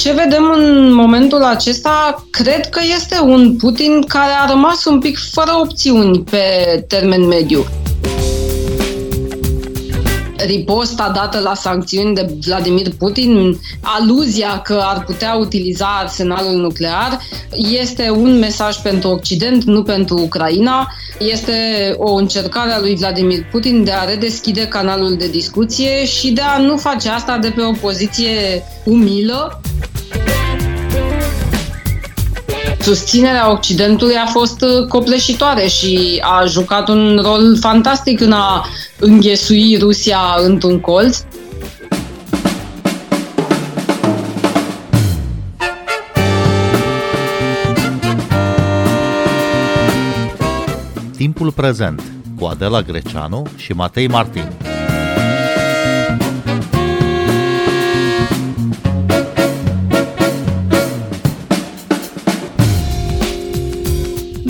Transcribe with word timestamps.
Ce 0.00 0.12
vedem 0.12 0.52
în 0.56 0.92
momentul 0.92 1.42
acesta, 1.42 2.26
cred 2.30 2.68
că 2.68 2.80
este 2.94 3.20
un 3.20 3.56
Putin 3.56 4.02
care 4.02 4.32
a 4.40 4.50
rămas 4.50 4.84
un 4.84 4.98
pic 4.98 5.18
fără 5.32 5.50
opțiuni 5.60 6.20
pe 6.20 6.84
termen 6.88 7.26
mediu 7.26 7.66
riposta 10.46 11.12
dată 11.14 11.38
la 11.38 11.54
sancțiuni 11.54 12.14
de 12.14 12.34
Vladimir 12.46 12.94
Putin, 12.98 13.60
aluzia 13.80 14.60
că 14.64 14.82
ar 14.84 15.04
putea 15.04 15.34
utiliza 15.34 15.86
arsenalul 16.00 16.60
nuclear, 16.60 17.18
este 17.82 18.10
un 18.10 18.38
mesaj 18.38 18.76
pentru 18.76 19.08
Occident, 19.08 19.64
nu 19.64 19.82
pentru 19.82 20.18
Ucraina. 20.18 20.92
Este 21.18 21.54
o 21.96 22.14
încercare 22.14 22.72
a 22.72 22.80
lui 22.80 22.96
Vladimir 22.96 23.46
Putin 23.50 23.84
de 23.84 23.90
a 23.92 24.04
redeschide 24.04 24.66
canalul 24.66 25.16
de 25.16 25.28
discuție 25.28 26.04
și 26.04 26.30
de 26.30 26.40
a 26.40 26.58
nu 26.58 26.76
face 26.76 27.08
asta 27.08 27.38
de 27.38 27.50
pe 27.50 27.62
o 27.62 27.72
poziție 27.72 28.62
umilă 28.84 29.60
susținerea 32.80 33.50
Occidentului 33.50 34.14
a 34.14 34.26
fost 34.26 34.62
uh, 34.62 34.86
copleșitoare 34.88 35.66
și 35.66 36.22
a 36.24 36.44
jucat 36.46 36.88
un 36.88 37.20
rol 37.22 37.58
fantastic 37.60 38.20
în 38.20 38.32
a 38.32 38.66
înghesui 38.98 39.76
Rusia 39.80 40.18
într-un 40.44 40.80
colț. 40.80 41.18
Timpul 51.16 51.52
prezent 51.52 52.02
cu 52.38 52.44
Adela 52.44 52.82
Greceanu 52.82 53.46
și 53.56 53.72
Matei 53.72 54.08
Martin. 54.08 54.69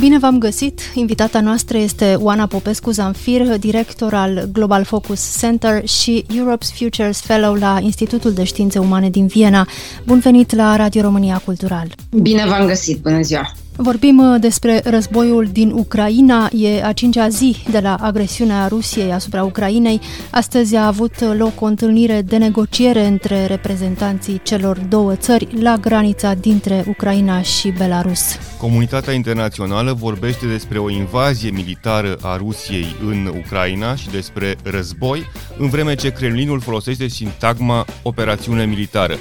Bine 0.00 0.18
v-am 0.18 0.38
găsit! 0.38 0.80
Invitata 0.94 1.40
noastră 1.40 1.78
este 1.78 2.14
Oana 2.18 2.46
Popescu-Zamfir, 2.46 3.58
director 3.58 4.14
al 4.14 4.48
Global 4.52 4.84
Focus 4.84 5.38
Center 5.38 5.86
și 5.88 6.24
Europe's 6.28 6.74
Futures 6.74 7.20
Fellow 7.20 7.54
la 7.54 7.78
Institutul 7.82 8.32
de 8.32 8.44
Științe 8.44 8.78
Umane 8.78 9.10
din 9.10 9.26
Viena. 9.26 9.66
Bun 10.06 10.18
venit 10.18 10.54
la 10.54 10.76
Radio 10.76 11.02
România 11.02 11.42
Cultural! 11.44 11.94
Bine 12.10 12.46
v-am 12.46 12.66
găsit! 12.66 12.98
Bună 12.98 13.20
ziua! 13.20 13.52
Vorbim 13.82 14.18
uh, 14.18 14.40
despre 14.40 14.80
războiul 14.84 15.48
din 15.52 15.70
Ucraina. 15.70 16.48
E 16.52 16.84
a 16.84 16.92
cincea 16.92 17.28
zi 17.28 17.56
de 17.70 17.78
la 17.78 17.94
agresiunea 17.94 18.66
Rusiei 18.66 19.12
asupra 19.12 19.42
Ucrainei. 19.42 20.00
Astăzi 20.30 20.76
a 20.76 20.86
avut 20.86 21.20
loc 21.36 21.60
o 21.60 21.64
întâlnire 21.64 22.22
de 22.22 22.36
negociere 22.36 23.06
între 23.06 23.46
reprezentanții 23.46 24.40
celor 24.42 24.78
două 24.78 25.14
țări 25.14 25.62
la 25.62 25.76
granița 25.76 26.34
dintre 26.34 26.84
Ucraina 26.88 27.42
și 27.42 27.70
Belarus. 27.70 28.20
Comunitatea 28.58 29.12
internațională 29.12 29.92
vorbește 29.92 30.46
despre 30.46 30.78
o 30.78 30.90
invazie 30.90 31.50
militară 31.50 32.16
a 32.22 32.36
Rusiei 32.36 32.96
în 33.06 33.32
Ucraina 33.36 33.94
și 33.94 34.08
despre 34.10 34.56
război, 34.62 35.22
în 35.58 35.68
vreme 35.68 35.94
ce 35.94 36.12
Kremlinul 36.12 36.60
folosește 36.60 37.08
sintagma 37.08 37.84
operațiune 38.02 38.64
militară. 38.64 39.14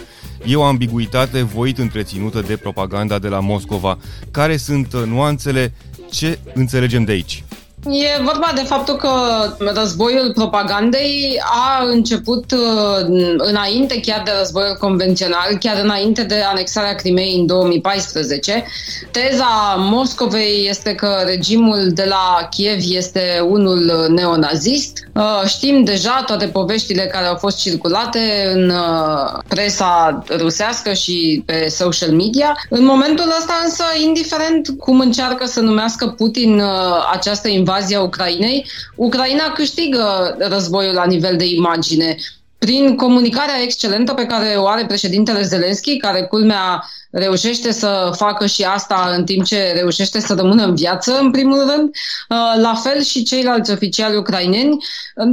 E 0.46 0.56
o 0.56 0.64
ambiguitate 0.64 1.42
voit 1.42 1.78
întreținută 1.78 2.42
de 2.42 2.58
propaganda 2.58 3.20
de 3.20 3.28
la 3.28 3.40
Moscova. 3.40 3.98
Care 4.32 4.58
sunt 4.58 4.94
nuanțele? 4.94 5.74
Ce 6.12 6.40
înțelegem 6.54 7.04
de 7.04 7.12
aici? 7.12 7.44
E 7.88 8.22
vorba 8.24 8.52
de 8.56 8.62
faptul 8.62 8.96
că 8.96 9.10
războiul 9.58 10.32
propagandei 10.34 11.42
a 11.44 11.84
început 11.84 12.52
uh, 12.52 13.06
înainte 13.38 14.00
chiar 14.00 14.22
de 14.26 14.32
războiul 14.38 14.78
convențional, 14.80 15.58
chiar 15.60 15.84
înainte 15.84 16.24
de 16.24 16.42
anexarea 16.52 16.96
Crimei 16.96 17.36
în 17.40 17.46
2014. 17.46 18.66
Teza 19.12 19.76
Moscovei 19.78 20.68
este 20.70 20.96
că 20.96 21.24
regimul 21.26 21.90
de 21.94 22.06
la 22.10 22.48
Kiev 22.50 22.80
este 22.90 23.46
unul 23.50 24.08
neonazist. 24.16 25.08
Uh, 25.14 25.44
știm 25.46 25.84
deja 25.84 26.24
toate 26.26 26.46
poveștile 26.46 27.02
care 27.12 27.26
au 27.26 27.36
fost 27.36 27.58
circulate 27.58 28.52
în 28.54 28.70
uh, 28.70 29.40
presa 29.48 30.24
rusească 30.38 30.94
și 30.94 31.44
pe 31.46 31.68
social 31.70 32.12
media. 32.12 32.58
În 32.70 32.86
momentul 32.86 33.34
ăsta 33.40 33.54
însă, 33.64 33.84
indiferent 34.06 34.70
cum 34.80 35.00
încearcă 35.00 35.46
să 35.46 35.60
numească 35.60 36.08
Putin 36.08 36.62
această 37.12 37.48
invazie, 37.48 37.68
invazia 37.70 38.02
Ucrainei, 38.02 38.66
Ucraina 38.96 39.52
câștigă 39.52 40.36
războiul 40.40 40.94
la 40.94 41.06
nivel 41.06 41.38
de 41.38 41.46
imagine. 41.46 42.16
Prin 42.58 42.96
comunicarea 42.96 43.62
excelentă 43.62 44.14
pe 44.14 44.26
care 44.26 44.56
o 44.58 44.68
are 44.68 44.86
președintele 44.86 45.42
Zelenski, 45.42 45.98
care 45.98 46.22
culmea 46.22 46.84
reușește 47.12 47.72
să 47.72 48.12
facă 48.16 48.46
și 48.46 48.64
asta 48.64 49.14
în 49.18 49.26
timp 49.26 49.46
ce 49.46 49.72
reușește 49.76 50.20
să 50.20 50.34
rămână 50.34 50.64
în 50.64 50.76
viață, 50.76 51.18
în 51.20 51.32
primul 51.32 51.58
rând, 51.58 51.90
uh, 51.90 52.62
la 52.62 52.74
fel 52.84 53.02
și 53.02 53.24
ceilalți 53.24 53.72
oficiali 53.72 54.18
ucraineni. 54.18 54.78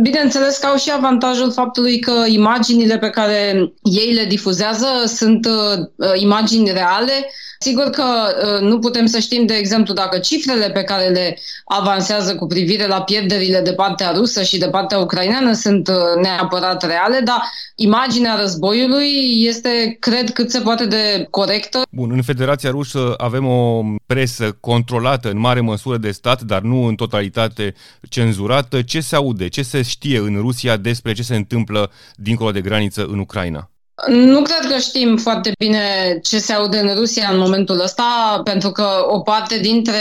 Bineînțeles 0.02 0.58
că 0.58 0.66
au 0.66 0.76
și 0.76 0.90
avantajul 0.90 1.52
faptului 1.52 1.98
că 1.98 2.24
imaginile 2.26 2.98
pe 2.98 3.10
care 3.10 3.72
ei 3.82 4.12
le 4.12 4.24
difuzează 4.24 4.86
sunt 5.06 5.46
uh, 5.46 6.06
imagini 6.14 6.70
reale, 6.70 7.30
Sigur 7.58 7.90
că 7.90 8.04
uh, 8.04 8.60
nu 8.60 8.78
putem 8.78 9.06
să 9.06 9.18
știm, 9.18 9.46
de 9.46 9.54
exemplu, 9.54 9.94
dacă 9.94 10.18
cifrele 10.18 10.70
pe 10.70 10.82
care 10.82 11.08
le 11.08 11.38
avansează 11.64 12.34
cu 12.34 12.46
privire 12.46 12.86
la 12.86 13.02
pierderile 13.02 13.60
de 13.60 13.72
partea 13.72 14.10
rusă 14.10 14.42
și 14.42 14.58
de 14.58 14.68
partea 14.68 14.98
ucraineană 14.98 15.52
sunt 15.52 15.88
uh, 15.88 16.22
neapărat 16.22 16.86
reale, 16.86 17.20
dar 17.20 17.42
imaginea 17.74 18.36
războiului 18.40 19.42
este, 19.46 19.96
cred, 20.00 20.30
cât 20.30 20.50
se 20.50 20.60
poate 20.60 20.86
de 20.86 21.26
corectă. 21.70 21.96
Bun, 21.96 22.10
în 22.10 22.22
Federația 22.22 22.70
Rusă 22.70 23.14
avem 23.16 23.46
o 23.46 23.84
presă 24.06 24.52
controlată 24.52 25.30
în 25.30 25.38
mare 25.38 25.60
măsură 25.60 25.96
de 25.96 26.10
stat, 26.10 26.42
dar 26.42 26.62
nu 26.62 26.84
în 26.84 26.94
totalitate 26.94 27.74
cenzurată. 28.08 28.82
Ce 28.82 29.00
se 29.00 29.16
aude, 29.16 29.48
ce 29.48 29.62
se 29.62 29.82
știe 29.82 30.18
în 30.18 30.36
Rusia 30.40 30.76
despre 30.76 31.12
ce 31.12 31.22
se 31.22 31.36
întâmplă 31.36 31.90
dincolo 32.14 32.50
de 32.50 32.60
graniță 32.60 33.04
în 33.04 33.18
Ucraina? 33.18 33.70
Nu 34.04 34.42
cred 34.42 34.70
că 34.72 34.78
știm 34.78 35.16
foarte 35.16 35.52
bine 35.58 36.18
ce 36.22 36.38
se 36.38 36.52
aude 36.52 36.78
în 36.78 36.94
Rusia 36.94 37.28
în 37.32 37.38
momentul 37.38 37.80
ăsta, 37.80 38.40
pentru 38.44 38.70
că 38.70 38.88
o 39.08 39.20
parte 39.20 39.58
dintre 39.58 40.00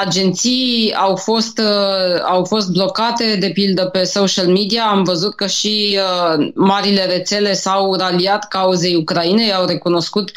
agenții 0.00 0.94
au 0.96 1.16
fost, 1.16 1.58
uh, 1.58 2.22
au 2.28 2.44
fost 2.44 2.70
blocate, 2.70 3.36
de 3.40 3.50
pildă 3.50 3.84
pe 3.84 4.04
social 4.04 4.46
media. 4.46 4.84
Am 4.84 5.02
văzut 5.02 5.34
că 5.34 5.46
și 5.46 5.98
uh, 5.98 6.50
marile 6.54 7.04
rețele 7.04 7.52
s-au 7.52 7.94
raliat 7.94 8.48
cauzei 8.48 8.94
Ucrainei, 8.94 9.52
au 9.52 9.66
recunoscut 9.66 10.30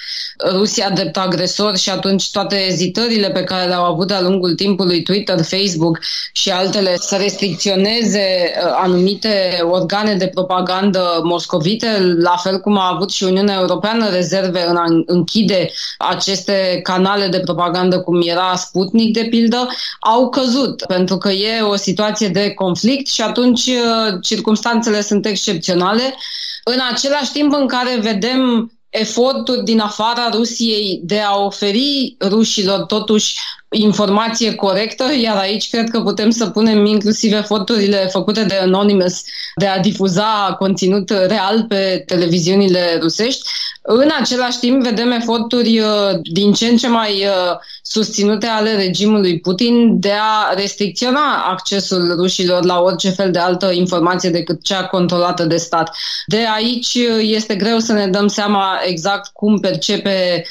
Rusia 0.52 0.90
drept 0.90 1.18
agresor 1.18 1.78
și 1.78 1.90
atunci 1.90 2.32
toate 2.32 2.56
ezitările 2.56 3.30
pe 3.30 3.44
care 3.44 3.68
le-au 3.68 3.84
avut 3.84 4.08
de-a 4.08 4.22
lungul 4.22 4.54
timpului 4.56 5.04
Twitter, 5.04 5.44
Facebook 5.44 6.00
și 6.34 6.52
altele 6.52 6.96
să 6.98 7.16
restricționeze 7.16 8.54
uh, 8.64 8.72
anumite 8.84 9.60
organe 9.72 10.14
de 10.16 10.28
propagandă 10.28 11.20
moscovite, 11.24 12.16
la 12.18 12.36
fel 12.44 12.60
cum 12.66 12.78
a 12.78 12.92
avut 12.94 13.12
și 13.12 13.24
Uniunea 13.24 13.60
Europeană 13.60 14.10
rezerve 14.10 14.66
în 14.68 14.76
a 14.76 14.86
închide 15.06 15.72
aceste 15.98 16.80
canale 16.84 17.28
de 17.28 17.40
propagandă 17.40 18.00
cum 18.00 18.22
era 18.22 18.56
Sputnik, 18.56 19.14
de 19.14 19.28
pildă, 19.30 19.68
au 20.00 20.30
căzut, 20.30 20.86
pentru 20.86 21.18
că 21.18 21.30
e 21.30 21.62
o 21.62 21.76
situație 21.76 22.28
de 22.28 22.50
conflict 22.50 23.08
și 23.08 23.22
atunci 23.22 23.66
uh, 23.66 24.18
circumstanțele 24.22 25.02
sunt 25.02 25.26
excepționale. 25.26 26.16
În 26.64 26.80
același 26.92 27.32
timp 27.32 27.54
în 27.54 27.68
care 27.68 28.00
vedem 28.02 28.72
eforturi 28.90 29.64
din 29.64 29.80
afara 29.80 30.30
Rusiei 30.34 31.00
de 31.04 31.20
a 31.20 31.36
oferi 31.38 32.16
rușilor 32.22 32.80
totuși 32.80 33.38
informație 33.76 34.56
corectă, 34.56 35.04
iar 35.22 35.38
aici 35.38 35.70
cred 35.70 35.90
că 35.90 36.02
putem 36.02 36.30
să 36.30 36.46
punem 36.46 36.86
inclusiv 36.86 37.34
eforturile 37.34 38.08
făcute 38.12 38.44
de 38.44 38.56
Anonymous 38.56 39.22
de 39.56 39.66
a 39.66 39.80
difuza 39.80 40.56
conținut 40.60 41.10
real 41.10 41.66
pe 41.68 42.04
televiziunile 42.06 42.98
rusești. 43.02 43.50
În 43.88 44.10
același 44.20 44.60
timp, 44.60 44.84
vedem 44.84 45.12
eforturi 45.12 45.80
uh, 45.80 45.88
din 46.22 46.54
ce 46.54 46.68
în 46.68 46.78
ce 46.78 46.88
mai 46.88 47.26
uh, 47.26 47.58
susținute 47.82 48.46
ale 48.46 48.76
regimului 48.76 49.40
Putin 49.40 50.00
de 50.00 50.12
a 50.12 50.54
restricționa 50.54 51.46
accesul 51.50 52.16
rușilor 52.16 52.64
la 52.64 52.80
orice 52.80 53.10
fel 53.10 53.32
de 53.32 53.40
altă 53.40 53.72
informație 53.72 54.30
decât 54.30 54.64
cea 54.64 54.86
controlată 54.86 55.44
de 55.44 55.58
stat. 55.58 55.98
De 56.26 56.46
aici 56.56 56.94
uh, 56.94 57.18
este 57.22 57.56
greu 57.56 57.80
să 57.80 57.94
ne 57.94 58.08
dăm 58.08 58.28
seama 58.28 58.80
exact 58.86 59.30
cum 59.34 59.60
percepe 59.60 60.46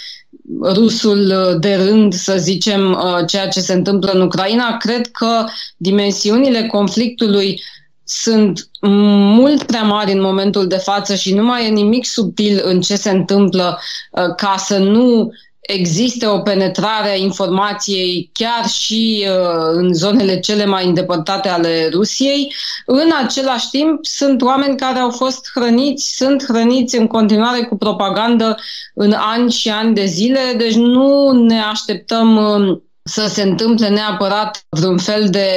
rusul 0.62 1.56
de 1.60 1.74
rând, 1.74 2.12
să 2.12 2.36
zicem, 2.38 2.90
uh, 2.92 3.26
ceea 3.26 3.48
ce 3.48 3.60
se 3.60 3.72
întâmplă 3.72 4.10
în 4.10 4.20
Ucraina, 4.20 4.76
cred 4.76 5.06
că 5.06 5.44
dimensiunile 5.76 6.66
conflictului 6.66 7.60
sunt 8.04 8.68
mult 8.80 9.62
prea 9.62 9.82
mari 9.82 10.12
în 10.12 10.20
momentul 10.20 10.66
de 10.66 10.76
față 10.76 11.14
și 11.14 11.34
nu 11.34 11.44
mai 11.44 11.66
e 11.66 11.70
nimic 11.70 12.04
subtil 12.04 12.60
în 12.64 12.80
ce 12.80 12.96
se 12.96 13.10
întâmplă 13.10 13.78
uh, 14.10 14.34
ca 14.36 14.54
să 14.58 14.78
nu 14.78 15.32
existe 15.66 16.26
o 16.26 16.38
penetrare 16.38 17.10
a 17.10 17.16
informației 17.16 18.30
chiar 18.32 18.68
și 18.68 19.26
uh, 19.28 19.70
în 19.72 19.94
zonele 19.94 20.40
cele 20.40 20.64
mai 20.64 20.86
îndepărtate 20.86 21.48
ale 21.48 21.88
Rusiei. 21.92 22.54
În 22.86 23.10
același 23.24 23.68
timp, 23.70 24.04
sunt 24.04 24.42
oameni 24.42 24.76
care 24.76 24.98
au 24.98 25.10
fost 25.10 25.50
hrăniți, 25.54 26.16
sunt 26.16 26.44
hrăniți 26.44 26.96
în 26.96 27.06
continuare 27.06 27.62
cu 27.62 27.76
propagandă 27.76 28.56
în 28.94 29.12
ani 29.12 29.50
și 29.50 29.70
ani 29.70 29.94
de 29.94 30.04
zile, 30.04 30.54
deci 30.56 30.74
nu 30.74 31.30
ne 31.32 31.60
așteptăm 31.60 32.36
uh, 32.36 32.78
să 33.02 33.26
se 33.26 33.42
întâmple 33.42 33.88
neapărat 33.88 34.66
vreun 34.68 34.98
fel 34.98 35.28
de, 35.30 35.48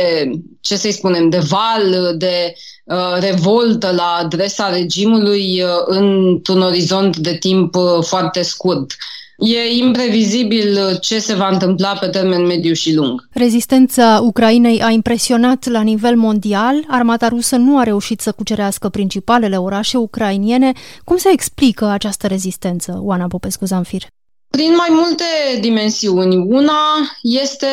ce 0.61 0.75
să-i 0.75 0.91
spunem, 0.91 1.29
de 1.29 1.37
val, 1.37 2.17
de 2.17 2.53
uh, 2.83 3.17
revoltă 3.19 3.91
la 3.91 4.17
adresa 4.21 4.69
regimului 4.69 5.61
uh, 5.61 5.69
într-un 5.85 6.61
orizont 6.61 7.17
de 7.17 7.35
timp 7.35 7.75
uh, 7.75 8.03
foarte 8.03 8.41
scurt. 8.41 8.95
E 9.37 9.77
imprevizibil 9.77 10.97
ce 11.01 11.19
se 11.19 11.33
va 11.33 11.47
întâmpla 11.47 11.93
pe 11.93 12.07
termen 12.07 12.45
mediu 12.45 12.73
și 12.73 12.93
lung. 12.93 13.27
Rezistența 13.31 14.19
Ucrainei 14.23 14.81
a 14.81 14.89
impresionat 14.89 15.67
la 15.67 15.81
nivel 15.81 16.15
mondial. 16.15 16.83
Armata 16.87 17.27
rusă 17.27 17.55
nu 17.55 17.77
a 17.77 17.83
reușit 17.83 18.21
să 18.21 18.31
cucerească 18.31 18.89
principalele 18.89 19.57
orașe 19.57 19.97
ucrainiene. 19.97 20.71
Cum 21.03 21.17
se 21.17 21.29
explică 21.31 21.85
această 21.85 22.27
rezistență, 22.27 22.99
Oana 23.01 23.27
Popescu-Zanfir? 23.27 24.16
Prin 24.49 24.75
mai 24.75 24.87
multe 24.89 25.23
dimensiuni. 25.59 26.35
Una 26.35 26.81
este, 27.21 27.67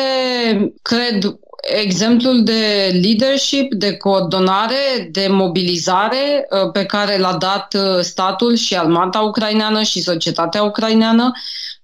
cred, 0.81 1.37
exemplul 1.65 2.43
de 2.43 2.91
leadership, 3.01 3.73
de 3.73 3.97
coordonare, 3.97 5.09
de 5.11 5.27
mobilizare 5.29 6.47
uh, 6.49 6.71
pe 6.71 6.85
care 6.85 7.17
l-a 7.17 7.33
dat 7.33 7.73
uh, 7.73 7.99
statul 7.99 8.55
și 8.55 8.77
armata 8.77 9.19
ucraineană 9.19 9.81
și 9.83 10.01
societatea 10.01 10.63
ucraineană. 10.63 11.31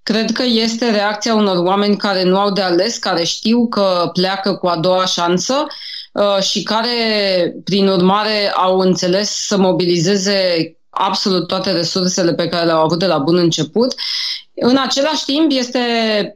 Cred 0.03 0.31
că 0.31 0.43
este 0.43 0.91
reacția 0.91 1.35
unor 1.35 1.57
oameni 1.57 1.97
care 1.97 2.23
nu 2.23 2.37
au 2.37 2.51
de 2.51 2.61
ales, 2.61 2.97
care 2.97 3.23
știu 3.23 3.67
că 3.67 4.09
pleacă 4.13 4.53
cu 4.53 4.67
a 4.67 4.77
doua 4.77 5.05
șansă 5.05 5.65
uh, 6.11 6.43
și 6.43 6.63
care, 6.63 6.89
prin 7.63 7.87
urmare, 7.87 8.51
au 8.55 8.79
înțeles 8.79 9.29
să 9.29 9.57
mobilizeze 9.57 10.75
absolut 10.91 11.47
toate 11.47 11.71
resursele 11.71 12.33
pe 12.33 12.47
care 12.47 12.65
le-au 12.65 12.83
avut 12.83 12.99
de 12.99 13.05
la 13.05 13.17
bun 13.17 13.37
început. 13.37 13.95
În 14.53 14.77
același 14.77 15.25
timp, 15.25 15.51
este 15.51 15.79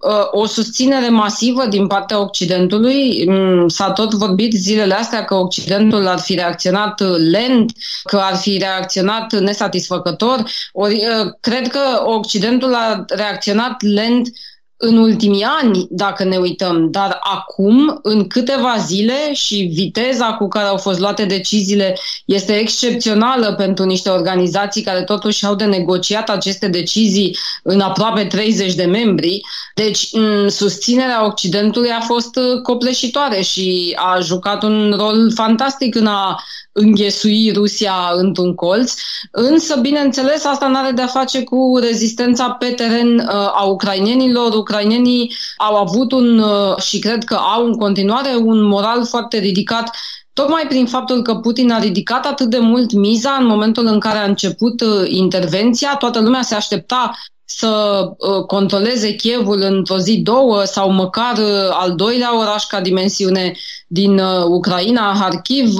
uh, 0.01 0.27
o 0.31 0.45
susținere 0.45 1.09
masivă 1.09 1.65
din 1.65 1.87
partea 1.87 2.21
Occidentului. 2.21 3.25
Mm, 3.27 3.67
s-a 3.67 3.91
tot 3.91 4.13
vorbit 4.13 4.53
zilele 4.53 4.93
astea 4.93 5.25
că 5.25 5.35
Occidentul 5.35 6.07
ar 6.07 6.19
fi 6.19 6.35
reacționat 6.35 7.01
lent, 7.29 7.71
că 8.03 8.17
ar 8.17 8.35
fi 8.35 8.57
reacționat 8.57 9.33
nesatisfăcător. 9.33 10.43
Ori, 10.71 10.93
uh, 10.95 11.31
cred 11.39 11.67
că 11.67 11.79
Occidentul 12.03 12.73
a 12.73 13.05
reacționat 13.07 13.81
lent 13.81 14.29
în 14.77 14.97
ultimii 14.97 15.43
ani, 15.61 15.87
dacă 15.89 16.23
ne 16.23 16.37
uităm, 16.37 16.91
dar 16.91 17.19
acum, 17.21 17.99
în 18.01 18.27
câteva 18.27 18.75
zile 18.77 19.33
și 19.33 19.69
viteza 19.73 20.33
cu 20.33 20.47
care 20.47 20.67
au 20.67 20.77
fost 20.77 20.99
luate 20.99 21.25
deciziile 21.25 21.97
este 22.25 22.53
excepțională 22.53 23.53
pentru 23.53 23.85
niște 23.85 24.09
organizații 24.09 24.81
care 24.81 25.03
totuși 25.03 25.45
au 25.45 25.55
de 25.55 25.65
negociat 25.65 26.29
aceste 26.29 26.67
decizii 26.67 27.37
în 27.63 27.79
aproape 27.79 28.25
30 28.25 28.73
de 28.73 28.85
membri. 28.85 29.41
Deci, 29.75 30.09
susținerea 30.47 31.25
Occidentului 31.25 31.89
a 31.89 32.01
fost 32.01 32.39
copleșitoare 32.63 33.41
și 33.41 33.97
a 33.99 34.19
jucat 34.19 34.63
un 34.63 34.93
rol 34.97 35.31
fantastic 35.33 35.95
în 35.95 36.07
a 36.07 36.43
înghesui 36.77 37.51
Rusia 37.51 37.93
într-un 38.15 38.55
colț, 38.55 38.93
însă, 39.31 39.75
bineînțeles, 39.75 40.45
asta 40.45 40.67
nu 40.67 40.77
are 40.77 40.91
de-a 40.91 41.07
face 41.07 41.43
cu 41.43 41.77
rezistența 41.81 42.49
pe 42.49 42.65
teren 42.65 43.17
uh, 43.17 43.27
a 43.33 43.63
ucrainenilor. 43.63 44.53
Ucrainenii 44.53 45.33
au 45.57 45.75
avut 45.75 46.11
un, 46.11 46.39
uh, 46.39 46.77
și 46.77 46.99
cred 46.99 47.23
că 47.23 47.35
au 47.35 47.65
în 47.65 47.77
continuare, 47.77 48.35
un 48.35 48.61
moral 48.61 49.05
foarte 49.05 49.37
ridicat 49.37 49.89
Tocmai 50.33 50.65
prin 50.67 50.85
faptul 50.85 51.21
că 51.21 51.35
Putin 51.35 51.71
a 51.71 51.79
ridicat 51.79 52.25
atât 52.25 52.49
de 52.49 52.59
mult 52.59 52.91
miza 52.91 53.31
în 53.39 53.45
momentul 53.45 53.85
în 53.85 53.99
care 53.99 54.17
a 54.17 54.23
început 54.23 54.81
uh, 54.81 55.03
intervenția, 55.07 55.95
toată 55.95 56.19
lumea 56.19 56.41
se 56.41 56.55
aștepta 56.55 57.11
să 57.45 58.03
uh, 58.17 58.43
controleze 58.45 59.15
Chievul 59.15 59.61
într-o 59.61 59.97
zi, 59.97 60.17
două 60.17 60.63
sau 60.63 60.91
măcar 60.91 61.37
uh, 61.37 61.69
al 61.69 61.95
doilea 61.95 62.39
oraș 62.39 62.63
ca 62.63 62.81
dimensiune 62.81 63.53
din 63.87 64.19
uh, 64.19 64.43
Ucraina, 64.47 65.17
Harkiv. 65.19 65.73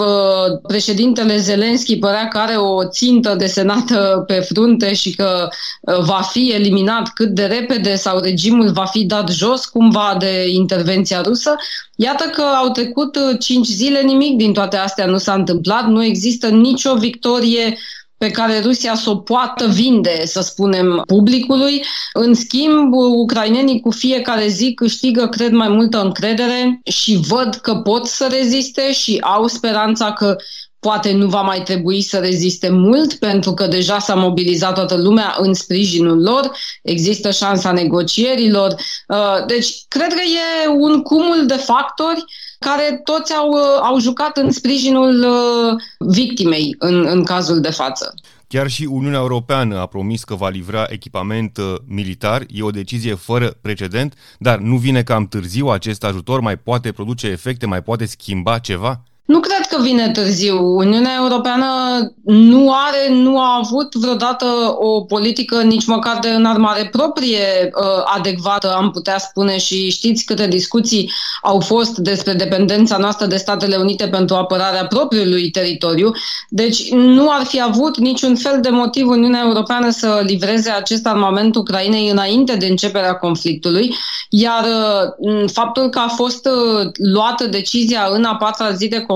Președintele 0.68 1.38
Zelenski 1.38 1.98
părea 1.98 2.28
că 2.28 2.38
are 2.38 2.56
o 2.56 2.86
țintă 2.86 3.36
desenată 3.36 4.24
pe 4.28 4.34
frunte 4.34 4.94
și 4.94 5.16
că 5.16 5.48
va 5.82 6.22
fi 6.32 6.52
eliminat 6.52 7.14
cât 7.14 7.30
de 7.30 7.46
repede 7.46 7.96
sau 7.96 8.20
regimul 8.20 8.72
va 8.72 8.86
fi 8.86 9.06
dat 9.06 9.30
jos 9.30 9.66
cumva 9.66 10.16
de 10.20 10.48
intervenția 10.48 11.22
rusă. 11.22 11.56
Iată 11.96 12.24
că 12.24 12.42
au 12.42 12.70
trecut 12.70 13.18
cinci 13.40 13.68
zile, 13.68 14.02
nimic 14.02 14.38
din 14.38 14.54
toate 14.54 14.78
astea 14.78 15.06
nu 15.06 15.18
s-a 15.18 15.34
întâmplat, 15.34 15.88
nu 15.88 16.04
există 16.04 16.48
nicio 16.48 16.96
victorie 16.96 17.78
pe 18.18 18.32
care 18.32 18.60
Rusia 18.60 18.96
să 18.96 19.10
o 19.10 19.16
poată 19.16 19.68
vinde, 19.68 20.26
să 20.26 20.42
spunem, 20.42 21.04
publicului. 21.08 21.84
În 22.14 22.34
schimb, 22.34 22.94
ucrainenii 22.94 23.80
cu 23.80 23.92
fiecare 23.92 24.48
zi 24.48 24.74
câștigă, 24.74 25.28
cred, 25.28 25.52
mai 25.52 25.70
multă 25.70 26.02
încredere 26.02 26.80
și 26.84 27.20
văd 27.28 27.56
că 27.56 27.76
pot 27.76 28.06
să 28.06 28.28
reziste 28.32 28.94
și 28.94 29.18
au 29.22 29.48
speranța 29.48 30.14
că 30.14 30.36
poate 30.80 31.12
nu 31.12 31.28
va 31.28 31.42
mai 31.42 31.64
trebui 31.64 32.02
să 32.02 32.18
reziste 32.18 32.70
mult 32.70 33.14
pentru 33.14 33.54
că 33.54 33.68
deja 33.68 34.00
s-a 34.00 34.16
mobilizat 34.16 34.74
toată 34.74 34.96
lumea 34.96 35.36
în 35.40 35.54
sprijinul 35.54 36.22
lor, 36.22 36.52
există 36.82 37.32
șansa 37.32 37.72
negocierilor. 37.72 38.76
Uh, 39.08 39.46
deci, 39.48 39.76
cred 39.88 40.08
că 40.08 40.22
e 40.66 40.68
un 40.70 41.02
cumul 41.02 41.46
de 41.46 41.54
factori 41.54 42.24
care 42.60 43.02
toți 43.04 43.34
au, 43.34 43.50
uh, 43.50 43.80
au 43.82 44.00
jucat 44.00 44.38
în 44.38 44.52
sprijinul 44.52 45.24
uh, 45.24 45.82
victimei 46.00 46.76
în, 46.80 47.06
în 47.06 47.24
cazul 47.24 47.60
de 47.62 47.72
față. 47.72 48.14
Chiar 48.48 48.68
și 48.68 48.84
Uniunea 48.84 49.20
Europeană 49.20 49.80
a 49.80 49.86
promis 49.86 50.24
că 50.24 50.36
va 50.36 50.50
livra 50.50 50.86
echipament 50.90 51.60
militar. 51.86 52.46
E 52.48 52.64
o 52.64 52.70
decizie 52.70 53.14
fără 53.14 53.58
precedent, 53.62 54.14
dar 54.40 54.58
nu 54.58 54.76
vine 54.76 55.04
cam 55.04 55.28
târziu 55.28 55.68
acest 55.68 56.04
ajutor? 56.04 56.40
Mai 56.40 56.58
poate 56.58 56.92
produce 56.92 57.28
efecte? 57.28 57.66
Mai 57.66 57.84
poate 57.84 58.06
schimba 58.06 58.60
ceva? 58.60 59.04
Nu 59.26 59.40
cred 59.40 59.66
că 59.70 59.82
vine 59.82 60.12
târziu. 60.12 60.76
Uniunea 60.76 61.12
Europeană 61.22 61.66
nu 62.24 62.72
are, 62.74 63.14
nu 63.14 63.40
a 63.40 63.60
avut 63.64 63.96
vreodată 63.96 64.46
o 64.78 65.02
politică 65.02 65.62
nici 65.62 65.86
măcar 65.86 66.20
de 66.22 66.30
înarmare 66.30 66.88
proprie 66.92 67.40
uh, 67.64 68.04
adecvată, 68.16 68.74
am 68.74 68.92
putea 68.92 69.18
spune, 69.18 69.58
și 69.58 69.90
știți 69.90 70.26
câte 70.26 70.48
discuții 70.48 71.12
au 71.42 71.60
fost 71.60 71.98
despre 71.98 72.34
dependența 72.34 72.98
noastră 72.98 73.26
de 73.26 73.36
Statele 73.36 73.76
Unite 73.76 74.08
pentru 74.08 74.36
apărarea 74.36 74.86
propriului 74.86 75.50
teritoriu. 75.50 76.12
Deci 76.50 76.92
nu 76.92 77.32
ar 77.32 77.46
fi 77.46 77.62
avut 77.62 77.98
niciun 77.98 78.36
fel 78.36 78.60
de 78.62 78.70
motiv 78.70 79.08
Uniunea 79.08 79.42
Europeană 79.46 79.90
să 79.90 80.22
livreze 80.26 80.70
acest 80.70 81.08
armament 81.08 81.56
Ucrainei 81.56 82.10
înainte 82.10 82.56
de 82.56 82.66
începerea 82.66 83.14
conflictului, 83.14 83.96
iar 84.30 84.64
uh, 85.18 85.50
faptul 85.52 85.90
că 85.90 86.00
a 86.00 86.08
fost 86.08 86.46
uh, 86.46 86.90
luată 87.12 87.48
decizia 87.48 88.08
în 88.12 88.24
a 88.24 88.36
patra 88.36 88.72
zi 88.72 88.88
de 88.88 88.96
conflict, 88.98 89.14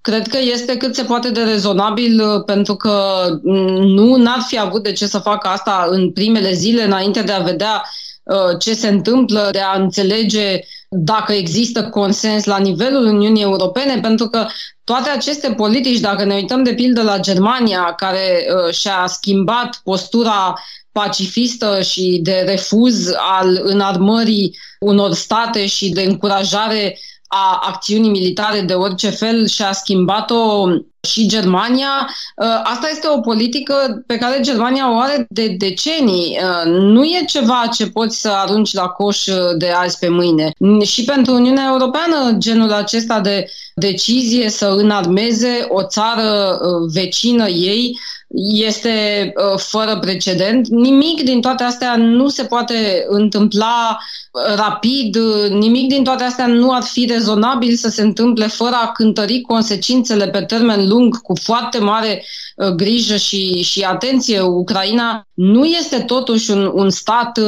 cred 0.00 0.26
că 0.28 0.38
este 0.40 0.76
cât 0.76 0.94
se 0.94 1.04
poate 1.04 1.30
de 1.30 1.42
rezonabil 1.42 2.20
uh, 2.20 2.44
pentru 2.44 2.74
că 2.74 3.26
mm, 3.42 3.82
nu 3.82 4.16
n-ar 4.16 4.44
fi 4.46 4.58
avut 4.58 4.82
de 4.82 4.92
ce 4.92 5.06
să 5.06 5.18
facă 5.18 5.48
asta 5.48 5.86
în 5.90 6.10
primele 6.12 6.52
zile 6.52 6.84
înainte 6.84 7.22
de 7.22 7.32
a 7.32 7.40
vedea 7.40 7.82
uh, 8.22 8.58
ce 8.58 8.74
se 8.74 8.88
întâmplă, 8.88 9.48
de 9.52 9.60
a 9.60 9.80
înțelege 9.80 10.60
dacă 10.88 11.32
există 11.32 11.88
consens 11.88 12.44
la 12.44 12.58
nivelul 12.58 13.06
Uniunii 13.06 13.42
Europene, 13.42 14.00
pentru 14.00 14.28
că 14.28 14.46
toate 14.84 15.08
aceste 15.08 15.52
politici, 15.52 16.00
dacă 16.00 16.24
ne 16.24 16.34
uităm 16.34 16.62
de 16.62 16.74
pildă 16.74 17.02
la 17.02 17.18
Germania, 17.18 17.92
care 17.96 18.46
uh, 18.66 18.74
și-a 18.74 19.04
schimbat 19.06 19.80
postura 19.84 20.54
pacifistă 20.92 21.82
și 21.82 22.20
de 22.22 22.44
refuz 22.46 23.12
al 23.16 23.60
înarmării 23.62 24.56
unor 24.80 25.12
state 25.12 25.66
și 25.66 25.88
de 25.88 26.02
încurajare 26.02 26.98
a 27.32 27.60
acțiunii 27.66 28.10
militare 28.10 28.60
de 28.60 28.72
orice 28.72 29.10
fel 29.10 29.46
și 29.46 29.62
a 29.62 29.72
schimbat-o 29.72 30.68
și 31.00 31.26
Germania. 31.26 32.08
Uh, 32.36 32.46
asta 32.62 32.88
este 32.92 33.08
o 33.08 33.20
politică 33.20 34.02
pe 34.06 34.16
care 34.16 34.40
Germania 34.40 34.92
o 34.92 34.98
are 34.98 35.26
de 35.28 35.54
decenii. 35.58 36.38
Uh, 36.42 36.72
nu 36.72 37.04
e 37.04 37.24
ceva 37.26 37.68
ce 37.72 37.86
poți 37.86 38.20
să 38.20 38.28
arunci 38.28 38.72
la 38.72 38.86
coș 38.86 39.26
uh, 39.26 39.36
de 39.58 39.68
azi 39.68 39.98
pe 39.98 40.08
mâine. 40.08 40.50
Și 40.84 41.04
pentru 41.04 41.34
Uniunea 41.34 41.68
Europeană, 41.70 42.32
genul 42.38 42.72
acesta 42.72 43.20
de 43.20 43.50
decizie 43.74 44.50
să 44.50 44.66
înarmeze 44.66 45.66
o 45.68 45.82
țară 45.82 46.58
vecină 46.92 47.48
ei 47.48 47.98
este 48.34 49.32
uh, 49.36 49.58
fără 49.58 49.98
precedent. 49.98 50.68
Nimic 50.68 51.22
din 51.22 51.40
toate 51.40 51.62
astea 51.62 51.96
nu 51.96 52.28
se 52.28 52.44
poate 52.44 53.04
întâmpla 53.08 53.98
uh, 54.32 54.54
rapid, 54.56 55.16
nimic 55.50 55.88
din 55.88 56.04
toate 56.04 56.24
astea 56.24 56.46
nu 56.46 56.72
ar 56.72 56.82
fi 56.82 57.06
rezonabil 57.06 57.74
să 57.74 57.88
se 57.88 58.02
întâmple 58.02 58.46
fără 58.46 58.74
a 58.82 58.92
cântări 58.92 59.40
consecințele 59.40 60.28
pe 60.28 60.40
termen 60.42 60.88
lung 60.88 61.20
cu 61.20 61.36
foarte 61.42 61.78
mare 61.78 62.24
uh, 62.56 62.68
grijă 62.68 63.16
și, 63.16 63.62
și 63.62 63.82
atenție. 63.82 64.40
Ucraina 64.40 65.26
nu 65.34 65.64
este 65.64 65.98
totuși 66.00 66.50
un, 66.50 66.70
un 66.74 66.90
stat 66.90 67.38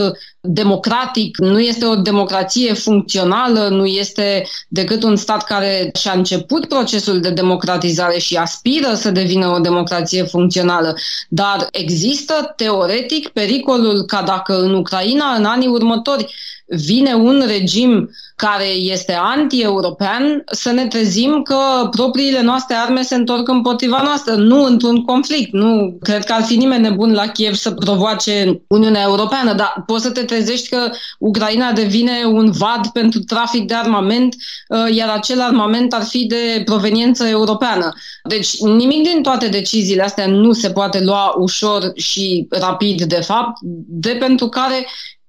democratic, 0.43 1.39
nu 1.39 1.61
este 1.61 1.85
o 1.85 1.95
democrație 1.95 2.73
funcțională, 2.73 3.69
nu 3.69 3.87
este 3.87 4.47
decât 4.69 5.03
un 5.03 5.17
stat 5.17 5.45
care 5.45 5.91
și-a 5.95 6.13
început 6.13 6.67
procesul 6.67 7.21
de 7.21 7.31
democratizare 7.31 8.19
și 8.19 8.37
aspiră 8.37 8.95
să 8.95 9.11
devină 9.11 9.47
o 9.49 9.59
democrație 9.59 10.23
funcțională. 10.23 10.95
Dar 11.29 11.67
există 11.73 12.53
teoretic 12.57 13.29
pericolul 13.29 14.05
ca 14.05 14.23
dacă 14.23 14.61
în 14.61 14.75
Ucraina 14.75 15.35
în 15.35 15.45
anii 15.45 15.69
următori 15.69 16.35
vine 16.77 17.15
un 17.15 17.45
regim 17.47 18.11
care 18.37 18.69
este 18.69 19.13
anti-european, 19.13 20.43
să 20.53 20.71
ne 20.71 20.87
trezim 20.87 21.43
că 21.43 21.89
propriile 21.91 22.43
noastre 22.43 22.75
arme 22.75 23.03
se 23.03 23.15
întorc 23.15 23.49
împotriva 23.49 24.03
noastră, 24.03 24.35
nu 24.35 24.65
într-un 24.65 25.05
conflict. 25.05 25.53
Nu 25.53 25.99
cred 26.03 26.25
că 26.25 26.33
ar 26.33 26.43
fi 26.43 26.57
nimeni 26.57 26.83
nebun 26.83 27.13
la 27.13 27.27
Kiev 27.27 27.55
să 27.55 27.71
provoace 27.71 28.63
Uniunea 28.67 29.03
Europeană, 29.03 29.53
dar 29.53 29.83
poți 29.87 30.03
să 30.03 30.11
te 30.11 30.23
trezești 30.23 30.69
că 30.69 30.91
Ucraina 31.19 31.73
devine 31.73 32.13
un 32.25 32.51
vad 32.51 32.87
pentru 32.93 33.21
trafic 33.21 33.67
de 33.67 33.75
armament, 33.75 34.35
uh, 34.69 34.95
iar 34.95 35.09
acel 35.09 35.41
armament 35.41 35.93
ar 35.93 36.03
fi 36.03 36.27
de 36.27 36.63
proveniență 36.65 37.27
europeană. 37.27 37.93
Deci 38.23 38.61
nimic 38.61 39.03
din 39.03 39.23
toate 39.23 39.49
deciziile 39.49 40.03
astea 40.03 40.27
nu 40.27 40.53
se 40.53 40.71
poate 40.71 41.01
lua 41.05 41.35
ușor 41.39 41.93
și 41.95 42.47
rapid, 42.51 43.03
de 43.03 43.21
fapt, 43.21 43.59
de 43.87 44.17
pentru 44.21 44.49
care 44.49 44.87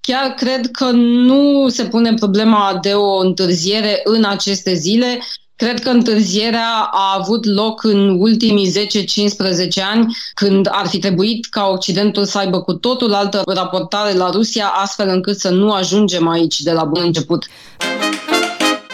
Chiar 0.07 0.33
cred 0.33 0.71
că 0.71 0.91
nu 0.91 1.69
se 1.69 1.83
pune 1.83 2.13
problema 2.13 2.77
de 2.81 2.93
o 2.93 3.17
întârziere 3.17 4.01
în 4.03 4.23
aceste 4.23 4.73
zile. 4.73 5.19
Cred 5.55 5.79
că 5.79 5.89
întârzierea 5.89 6.89
a 6.91 7.15
avut 7.19 7.45
loc 7.45 7.83
în 7.83 8.19
ultimii 8.19 8.71
10-15 8.71 9.83
ani, 9.91 10.15
când 10.33 10.67
ar 10.71 10.87
fi 10.87 10.99
trebuit 10.99 11.45
ca 11.45 11.67
Occidentul 11.67 12.25
să 12.25 12.37
aibă 12.37 12.61
cu 12.61 12.73
totul 12.73 13.13
altă 13.13 13.41
raportare 13.45 14.13
la 14.13 14.29
Rusia, 14.29 14.67
astfel 14.67 15.07
încât 15.07 15.39
să 15.39 15.49
nu 15.49 15.71
ajungem 15.71 16.27
aici 16.27 16.59
de 16.59 16.71
la 16.71 16.83
bun 16.83 17.01
început. 17.05 17.45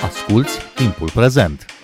Asculți 0.01 0.57
timpul 0.75 1.09
prezent! 1.13 1.78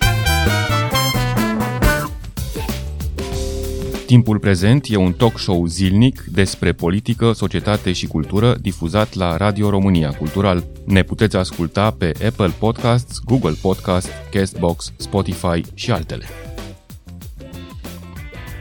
Timpul 4.05 4.39
prezent 4.39 4.85
e 4.89 4.95
un 4.95 5.13
talk 5.13 5.39
show 5.39 5.65
zilnic 5.65 6.24
despre 6.31 6.74
politică, 6.74 7.31
societate 7.31 7.91
și 7.91 8.07
cultură 8.07 8.55
difuzat 8.62 9.13
la 9.13 9.38
Radio 9.38 9.69
România 9.69 10.12
Cultural. 10.12 10.63
Ne 10.85 11.03
puteți 11.03 11.35
asculta 11.35 11.91
pe 11.91 12.12
Apple 12.27 12.51
Podcasts, 12.59 13.19
Google 13.25 13.55
Podcasts, 13.62 14.09
Castbox, 14.31 14.93
Spotify 14.97 15.62
și 15.74 15.91
altele. 15.91 16.25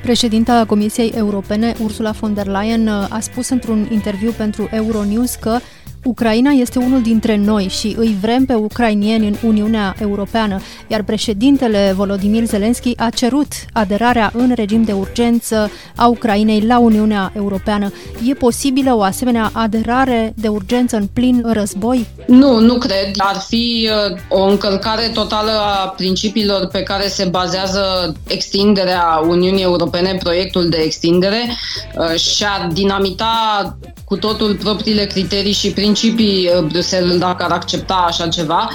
Președinta 0.03 0.65
Comisiei 0.67 1.13
Europene, 1.17 1.75
Ursula 1.83 2.11
von 2.11 2.35
der 2.35 2.47
Leyen, 2.47 2.89
a 2.89 3.19
spus 3.21 3.49
într-un 3.49 3.89
interviu 3.91 4.31
pentru 4.31 4.69
Euronews 4.73 5.35
că 5.35 5.59
Ucraina 6.05 6.51
este 6.51 6.79
unul 6.79 7.03
dintre 7.03 7.37
noi 7.37 7.69
și 7.69 7.95
îi 7.99 8.17
vrem 8.21 8.45
pe 8.45 8.55
ucrainieni 8.55 9.27
în 9.27 9.37
Uniunea 9.43 9.95
Europeană, 10.01 10.61
iar 10.89 11.03
președintele 11.03 11.93
Volodymyr 11.97 12.45
Zelensky 12.45 12.93
a 12.97 13.09
cerut 13.11 13.53
aderarea 13.73 14.31
în 14.35 14.53
regim 14.55 14.83
de 14.83 14.93
urgență 14.93 15.71
a 15.97 16.07
Ucrainei 16.07 16.61
la 16.61 16.79
Uniunea 16.79 17.33
Europeană. 17.37 17.93
E 18.29 18.35
posibilă 18.35 18.95
o 18.95 19.03
asemenea 19.03 19.51
aderare 19.53 20.33
de 20.37 20.49
urgență 20.49 20.97
în 20.97 21.07
plin 21.13 21.45
război? 21.47 22.07
Nu, 22.27 22.59
nu 22.59 22.75
cred. 22.75 23.11
Ar 23.17 23.37
fi 23.49 23.89
uh, 23.91 24.19
o 24.29 24.43
încălcare 24.43 25.09
totală 25.09 25.51
a 25.51 25.89
principiilor 25.97 26.67
pe 26.67 26.83
care 26.83 27.07
se 27.09 27.25
bazează 27.25 28.15
extinderea 28.27 29.23
Uniunii 29.29 29.63
Europene, 29.63 30.19
proiectul 30.23 30.69
de 30.69 30.77
extindere 30.77 31.57
uh, 31.97 32.19
și 32.19 32.45
a 32.45 32.69
dinamita 32.73 33.77
cu 34.05 34.17
totul 34.17 34.55
propriile 34.55 35.07
criterii 35.07 35.53
și 35.53 35.71
principii 35.71 36.51
uh, 36.57 36.63
Bruxelles 36.63 37.19
dacă 37.19 37.45
ar 37.45 37.51
accepta 37.51 38.05
așa 38.09 38.29
ceva. 38.29 38.69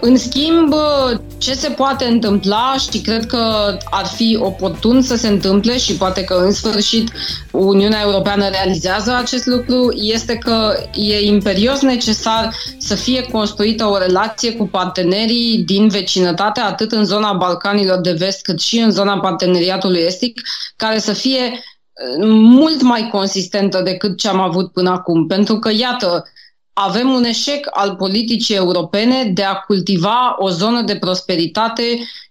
În 0.00 0.16
schimb, 0.16 0.72
uh, 0.72 1.18
ce 1.38 1.54
se 1.54 1.68
poate 1.68 2.04
întâmpla 2.04 2.74
și 2.90 3.00
cred 3.00 3.26
că 3.26 3.76
ar 3.90 4.06
fi 4.06 4.38
oportun 4.40 5.02
să 5.02 5.16
se 5.16 5.28
întâmple 5.28 5.78
și 5.78 5.96
poate 5.96 6.24
că 6.24 6.34
în 6.34 6.52
sfârșit 6.52 7.12
Uniunea 7.50 8.00
Europeană 8.02 8.48
realizează 8.48 9.14
acest 9.14 9.46
lucru, 9.46 9.94
este 9.96 10.34
că 10.34 10.74
e 10.94 11.20
imperios 11.20 11.80
necesar 11.80 12.54
să 12.78 12.94
fie 12.94 13.22
construită 13.22 13.86
o 13.86 13.98
relație 13.98 14.52
cu 14.52 14.66
partenerii 14.66 15.58
din 15.66 15.88
vecinătate, 15.88 16.60
atât 16.60 16.92
în 16.92 17.04
zona 17.04 17.32
Balcanilor 17.32 18.00
de 18.00 18.12
vest 18.12 18.42
cât 18.42 18.60
și 18.60 18.78
în 18.78 18.90
zona 18.90 19.18
parteneriatului 19.18 20.00
estic, 20.00 20.40
care 20.76 20.98
să 20.98 21.12
fie 21.12 21.60
mult 22.26 22.82
mai 22.82 23.08
consistentă 23.08 23.82
decât 23.82 24.18
ce 24.18 24.28
am 24.28 24.40
avut 24.40 24.72
până 24.72 24.90
acum. 24.90 25.26
Pentru 25.26 25.58
că, 25.58 25.70
iată, 25.72 26.24
avem 26.74 27.10
un 27.10 27.24
eșec 27.24 27.66
al 27.70 27.94
politicii 27.94 28.54
europene 28.54 29.30
de 29.34 29.42
a 29.42 29.54
cultiva 29.54 30.36
o 30.38 30.48
zonă 30.48 30.82
de 30.82 30.96
prosperitate 30.96 31.82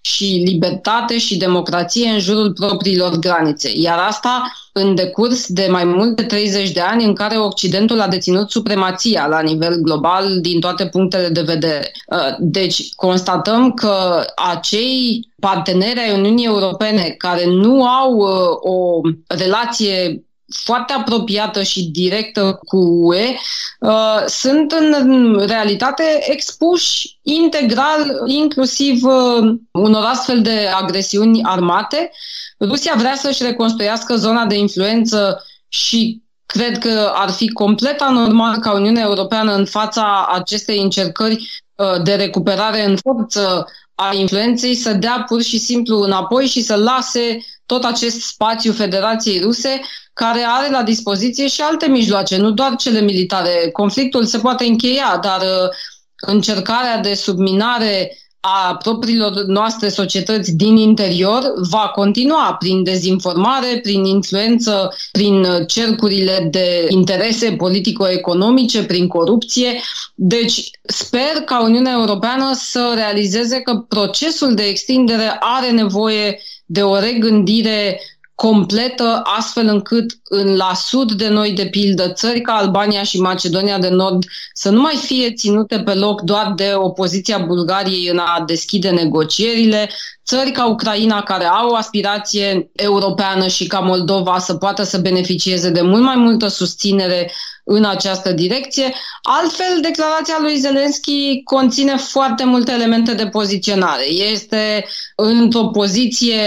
și 0.01 0.43
libertate 0.45 1.17
și 1.17 1.37
democrație 1.37 2.09
în 2.09 2.19
jurul 2.19 2.53
propriilor 2.53 3.15
granițe. 3.15 3.71
Iar 3.75 3.99
asta 3.99 4.43
în 4.73 4.95
decurs 4.95 5.47
de 5.47 5.67
mai 5.71 5.83
mult 5.83 6.15
de 6.15 6.23
30 6.23 6.71
de 6.71 6.79
ani 6.79 7.03
în 7.03 7.13
care 7.13 7.37
Occidentul 7.37 8.01
a 8.01 8.07
deținut 8.07 8.51
supremația 8.51 9.27
la 9.27 9.39
nivel 9.39 9.75
global 9.75 10.41
din 10.41 10.59
toate 10.59 10.85
punctele 10.85 11.27
de 11.27 11.41
vedere. 11.41 11.91
Uh, 12.07 12.35
deci 12.39 12.93
constatăm 12.95 13.71
că 13.71 14.25
acei 14.35 15.27
parteneri 15.39 15.99
ai 15.99 16.17
Uniunii 16.17 16.45
Europene 16.45 17.15
care 17.17 17.45
nu 17.45 17.85
au 17.85 18.13
uh, 18.15 18.73
o 18.73 19.01
relație 19.27 20.23
foarte 20.63 20.93
apropiată 20.93 21.63
și 21.63 21.83
directă 21.83 22.59
cu 22.65 22.77
UE, 22.77 23.35
uh, 23.79 24.23
sunt 24.27 24.71
în 24.71 25.37
realitate 25.47 26.03
expuși 26.19 27.19
integral, 27.21 28.21
inclusiv 28.25 29.03
uh, 29.03 29.53
unor 29.71 30.03
astfel 30.03 30.41
de 30.41 30.69
agresiuni 30.73 31.43
armate. 31.43 32.11
Rusia 32.59 32.93
vrea 32.97 33.15
să-și 33.15 33.43
reconstruiască 33.43 34.15
zona 34.15 34.45
de 34.45 34.55
influență 34.55 35.43
și 35.67 36.21
cred 36.45 36.77
că 36.77 37.11
ar 37.15 37.29
fi 37.29 37.51
complet 37.51 38.01
anormal 38.01 38.57
ca 38.59 38.73
Uniunea 38.73 39.03
Europeană 39.03 39.53
în 39.53 39.65
fața 39.65 40.29
acestei 40.33 40.81
încercări 40.81 41.63
uh, 41.75 42.01
de 42.03 42.15
recuperare 42.15 42.85
în 42.85 42.97
forță 42.97 43.65
a 43.95 44.13
influenței 44.13 44.75
să 44.75 44.93
dea 44.93 45.23
pur 45.27 45.41
și 45.41 45.57
simplu 45.57 46.01
înapoi 46.01 46.47
și 46.47 46.61
să 46.61 46.75
lase 46.75 47.45
tot 47.65 47.83
acest 47.83 48.21
spațiu 48.21 48.71
Federației 48.71 49.39
Ruse 49.39 49.81
care 50.13 50.45
are 50.47 50.69
la 50.69 50.83
dispoziție 50.83 51.47
și 51.47 51.61
alte 51.61 51.87
mijloace, 51.87 52.37
nu 52.37 52.51
doar 52.51 52.75
cele 52.75 53.01
militare. 53.01 53.69
Conflictul 53.71 54.25
se 54.25 54.37
poate 54.37 54.65
încheia, 54.65 55.19
dar 55.21 55.41
uh, 55.41 55.69
încercarea 56.15 56.97
de 56.97 57.13
subminare 57.13 58.17
a 58.45 58.75
propriilor 58.75 59.43
noastre 59.45 59.89
societăți 59.89 60.55
din 60.55 60.77
interior 60.77 61.53
va 61.69 61.91
continua 61.95 62.55
prin 62.59 62.83
dezinformare, 62.83 63.79
prin 63.83 64.05
influență, 64.05 64.95
prin 65.11 65.43
uh, 65.43 65.67
cercurile 65.67 66.47
de 66.51 66.87
interese 66.89 67.51
politico-economice, 67.51 68.83
prin 68.83 69.07
corupție. 69.07 69.81
Deci 70.15 70.69
sper 70.81 71.41
ca 71.45 71.61
Uniunea 71.61 71.93
Europeană 71.93 72.51
să 72.53 72.91
realizeze 72.95 73.59
că 73.59 73.75
procesul 73.87 74.53
de 74.53 74.63
extindere 74.63 75.37
are 75.39 75.71
nevoie 75.71 76.39
de 76.65 76.81
o 76.81 76.99
regândire 76.99 77.99
completă, 78.43 79.21
astfel 79.23 79.67
încât 79.67 80.19
în 80.23 80.55
la 80.55 80.73
sud 80.73 81.11
de 81.11 81.27
noi, 81.27 81.51
de 81.51 81.65
pildă, 81.65 82.11
țări 82.11 82.41
ca 82.41 82.53
Albania 82.53 83.03
și 83.03 83.19
Macedonia 83.19 83.79
de 83.79 83.89
Nord 83.89 84.23
să 84.53 84.69
nu 84.69 84.81
mai 84.81 84.95
fie 84.95 85.33
ținute 85.33 85.79
pe 85.79 85.93
loc 85.93 86.21
doar 86.21 86.53
de 86.55 86.71
opoziția 86.75 87.37
Bulgariei 87.37 88.07
în 88.07 88.17
a 88.17 88.43
deschide 88.45 88.89
negocierile, 88.89 89.89
țări 90.25 90.51
ca 90.51 90.65
Ucraina 90.65 91.21
care 91.21 91.45
au 91.45 91.69
o 91.69 91.75
aspirație 91.75 92.69
europeană 92.71 93.47
și 93.47 93.67
ca 93.67 93.79
Moldova 93.79 94.39
să 94.39 94.53
poată 94.53 94.83
să 94.83 94.97
beneficieze 94.97 95.69
de 95.69 95.81
mult 95.81 96.03
mai 96.03 96.15
multă 96.15 96.47
susținere 96.47 97.31
în 97.63 97.85
această 97.85 98.31
direcție. 98.31 98.93
Altfel, 99.21 99.79
declarația 99.81 100.37
lui 100.41 100.55
Zelensky 100.55 101.41
conține 101.43 101.95
foarte 101.95 102.43
multe 102.43 102.71
elemente 102.71 103.13
de 103.13 103.27
poziționare. 103.27 104.05
Este 104.09 104.85
într-o 105.15 105.67
poziție 105.67 106.39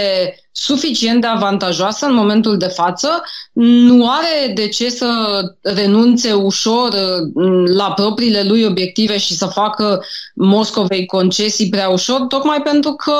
suficient 0.51 1.21
de 1.21 1.27
avantajoasă 1.27 2.05
în 2.05 2.13
momentul 2.13 2.57
de 2.57 2.67
față, 2.67 3.23
nu 3.53 4.09
are 4.09 4.53
de 4.53 4.67
ce 4.67 4.89
să 4.89 5.07
renunțe 5.61 6.33
ușor 6.33 6.89
mm, 7.33 7.65
la 7.65 7.91
propriile 7.91 8.43
lui 8.43 8.63
obiective 8.63 9.17
și 9.17 9.33
să 9.33 9.45
facă 9.45 10.03
Moscovei 10.35 11.05
concesii 11.05 11.69
prea 11.69 11.89
ușor, 11.89 12.19
tocmai 12.19 12.61
pentru 12.61 12.93
că 12.93 13.13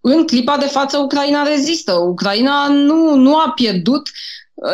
în 0.00 0.26
clipa 0.26 0.56
de 0.56 0.66
față 0.66 0.98
Ucraina 0.98 1.42
rezistă. 1.42 1.92
Ucraina 1.92 2.68
nu, 2.68 3.14
nu 3.14 3.36
a 3.36 3.52
pierdut 3.54 4.08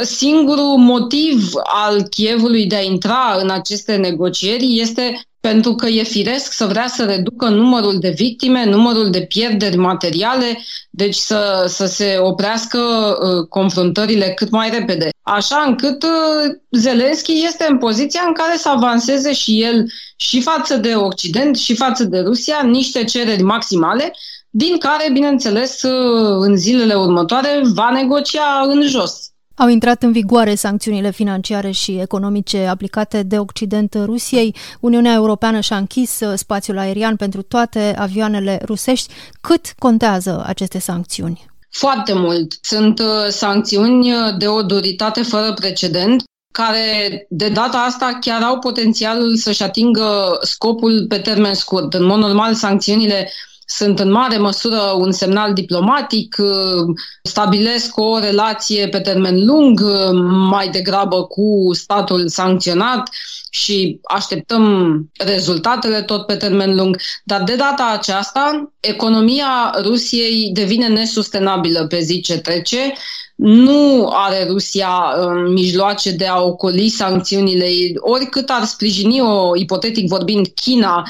Singurul 0.03 0.77
motiv 0.77 1.51
al 1.65 2.03
Chievului 2.03 2.67
de 2.67 2.77
a 2.77 2.83
intra 2.83 3.39
în 3.41 3.51
aceste 3.51 3.97
negocieri 3.97 4.79
este 4.81 5.21
pentru 5.41 5.75
că 5.75 5.87
e 5.87 6.03
firesc 6.03 6.53
să 6.53 6.67
vrea 6.67 6.87
să 6.87 7.05
reducă 7.05 7.49
numărul 7.49 7.99
de 7.99 8.09
victime, 8.09 8.65
numărul 8.65 9.11
de 9.11 9.21
pierderi 9.21 9.77
materiale, 9.77 10.59
deci 10.91 11.15
să, 11.15 11.65
să 11.69 11.87
se 11.87 12.17
oprească 12.21 12.79
uh, 12.79 13.47
confruntările 13.49 14.33
cât 14.37 14.51
mai 14.51 14.71
repede. 14.71 15.09
Așa 15.23 15.65
încât 15.67 16.03
uh, 16.03 16.55
Zelenski 16.71 17.45
este 17.45 17.67
în 17.69 17.79
poziția 17.79 18.21
în 18.27 18.33
care 18.33 18.57
să 18.57 18.69
avanseze 18.69 19.33
și 19.33 19.63
el 19.63 19.87
și 20.17 20.41
față 20.41 20.77
de 20.77 20.95
Occident 20.95 21.57
și 21.57 21.75
față 21.75 22.05
de 22.05 22.19
Rusia 22.19 22.61
niște 22.65 23.05
cereri 23.05 23.43
maximale, 23.43 24.13
din 24.57 24.79
care, 24.79 25.11
bineînțeles, 25.13 25.83
uh, 25.83 26.37
în 26.41 26.57
zilele 26.57 26.95
următoare 26.95 27.61
va 27.75 27.91
negocia 27.91 28.63
în 28.67 28.83
jos. 28.83 29.31
Au 29.55 29.69
intrat 29.69 30.03
în 30.03 30.13
vigoare 30.13 30.55
sancțiunile 30.55 31.11
financiare 31.11 31.71
și 31.71 31.99
economice 32.01 32.67
aplicate 32.67 33.23
de 33.23 33.39
Occident 33.39 33.95
Rusiei. 34.05 34.55
Uniunea 34.81 35.13
Europeană 35.13 35.61
și-a 35.61 35.77
închis 35.77 36.21
uh, 36.21 36.33
spațiul 36.35 36.79
aerian 36.79 37.17
pentru 37.17 37.43
toate 37.43 37.95
avioanele 37.99 38.61
rusești. 38.65 39.13
Cât 39.41 39.73
contează 39.79 40.45
aceste 40.47 40.79
sancțiuni? 40.79 41.47
Foarte 41.71 42.13
mult. 42.13 42.53
Sunt 42.61 42.99
uh, 42.99 43.27
sancțiuni 43.29 44.13
uh, 44.13 44.19
de 44.39 44.49
o 44.49 44.63
duritate 44.63 45.23
fără 45.23 45.53
precedent 45.55 46.23
care 46.53 47.27
de 47.29 47.49
data 47.49 47.79
asta 47.79 48.19
chiar 48.21 48.43
au 48.43 48.59
potențialul 48.59 49.37
să-și 49.37 49.63
atingă 49.63 50.39
scopul 50.43 51.07
pe 51.09 51.19
termen 51.19 51.55
scurt. 51.55 51.95
În 51.95 52.05
mod 52.05 52.19
normal, 52.19 52.55
sancțiunile 52.55 53.31
sunt 53.67 53.99
în 53.99 54.11
mare 54.11 54.39
măsură 54.39 54.81
un 54.99 55.13
semnal 55.13 55.53
diplomatic, 55.53 56.37
uh, 56.39 56.95
stabilesc 57.23 57.97
o 57.99 58.19
relație 58.19 58.89
pe 58.89 59.01
termen 59.01 59.45
lung 59.45 59.81
uh, 59.81 60.11
mai 60.51 60.69
degrabă 60.69 61.25
cu 61.25 61.71
statul 61.73 62.29
sancționat 62.29 63.11
și 63.51 64.01
așteptăm 64.03 64.97
rezultatele 65.19 66.03
tot 66.03 66.27
pe 66.27 66.35
termen 66.35 66.75
lung. 66.77 66.97
Dar 67.25 67.43
de 67.43 67.55
data 67.57 67.91
aceasta, 67.93 68.73
economia 68.81 69.75
Rusiei 69.83 70.51
devine 70.53 70.89
nesustenabilă 70.89 71.87
pe 71.87 72.01
zi 72.01 72.21
ce 72.21 72.39
trece. 72.39 72.93
Nu 73.37 74.09
are 74.13 74.45
Rusia 74.45 75.15
uh, 75.19 75.51
mijloace 75.53 76.11
de 76.11 76.27
a 76.27 76.41
ocoli 76.43 76.89
sancțiunile, 76.89 77.67
oricât 77.97 78.51
ar 78.51 78.65
sprijini 78.65 79.21
o, 79.21 79.57
ipotetic 79.57 80.09
vorbind, 80.09 80.47
China 80.55 81.03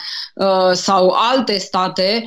sau 0.72 1.08
alte 1.08 1.58
state, 1.58 2.24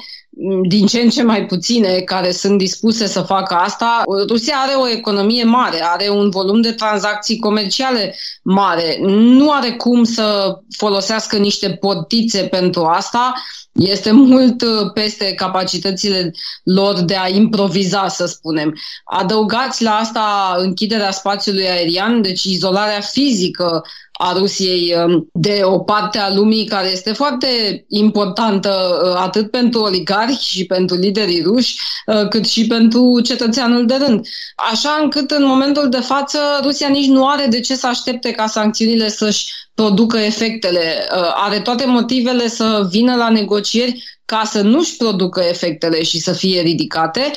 din 0.68 0.86
ce 0.86 1.00
în 1.00 1.10
ce 1.10 1.24
mai 1.24 1.46
puține 1.46 2.00
care 2.00 2.32
sunt 2.32 2.58
dispuse 2.58 3.08
să 3.08 3.22
facă 3.22 3.54
asta. 3.54 4.04
Rusia 4.28 4.56
are 4.56 4.74
o 4.74 4.90
economie 4.90 5.44
mare, 5.44 5.84
are 5.84 6.10
un 6.10 6.30
volum 6.30 6.62
de 6.62 6.72
tranzacții 6.72 7.40
comerciale 7.40 8.16
mare. 8.44 8.98
Nu 9.08 9.52
are 9.52 9.72
cum 9.72 10.04
să 10.04 10.58
folosească 10.78 11.38
niște 11.38 11.70
portițe 11.70 12.42
pentru 12.42 12.84
asta. 12.84 13.34
Este 13.72 14.12
mult 14.12 14.62
uh, 14.62 14.92
peste 14.94 15.34
capacitățile 15.34 16.32
lor 16.64 17.00
de 17.00 17.16
a 17.16 17.28
improviza, 17.28 18.08
să 18.08 18.26
spunem. 18.26 18.76
Adăugați 19.04 19.84
la 19.84 19.92
asta 19.92 20.56
închiderea 20.58 21.12
spațiului 21.12 21.70
aerian, 21.70 22.22
deci 22.22 22.44
izolarea 22.44 23.02
fizică 23.02 23.84
a 24.22 24.34
Rusiei 24.34 24.94
um, 24.96 25.30
de 25.34 25.60
o 25.64 25.80
parte 25.80 26.18
a 26.18 26.34
lumii 26.34 26.66
care 26.66 26.92
este 26.92 27.14
foarte 27.14 27.48
importantă 27.88 29.02
uh, 29.04 29.16
atât 29.16 29.52
pentru 29.52 29.82
oligarhi 29.82 30.48
și 30.48 30.66
pentru 30.66 30.96
liderii 30.96 31.42
ruși, 31.42 31.76
uh, 32.06 32.28
cât 32.28 32.48
și 32.48 32.68
pentru 32.68 33.22
cetățeanul 33.24 33.86
de 33.86 33.96
rând. 33.96 34.26
Așa 34.72 35.00
încât 35.02 35.32
în 35.32 35.46
momentul 35.46 35.90
de 35.90 36.00
față 36.00 36.40
Rusia 36.64 36.88
nici 36.88 37.08
nu 37.08 37.28
are 37.28 37.46
de 37.46 37.60
ce 37.60 37.76
să 37.76 37.88
aștepte 37.88 38.32
ca 38.32 38.48
sancțiunile 38.48 39.10
să-și 39.10 39.52
producă 39.74 40.18
efectele. 40.18 41.08
Uh, 41.16 41.32
are 41.34 41.60
toate 41.60 41.86
motivele 41.86 42.48
să 42.48 42.88
vină 42.90 43.16
la 43.16 43.30
negocieri 43.30 44.04
ca 44.26 44.42
să 44.46 44.62
nu-și 44.62 44.96
producă 44.98 45.42
efectele 45.42 46.04
și 46.04 46.20
să 46.20 46.32
fie 46.32 46.62
ridicate. 46.62 47.32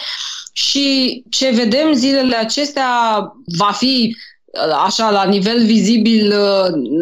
Și 0.52 1.22
ce 1.30 1.50
vedem 1.50 1.92
zilele 1.92 2.36
acestea 2.36 2.88
va 3.58 3.70
fi 3.72 4.16
așa, 4.84 5.10
la 5.10 5.24
nivel 5.24 5.64
vizibil, 5.64 6.34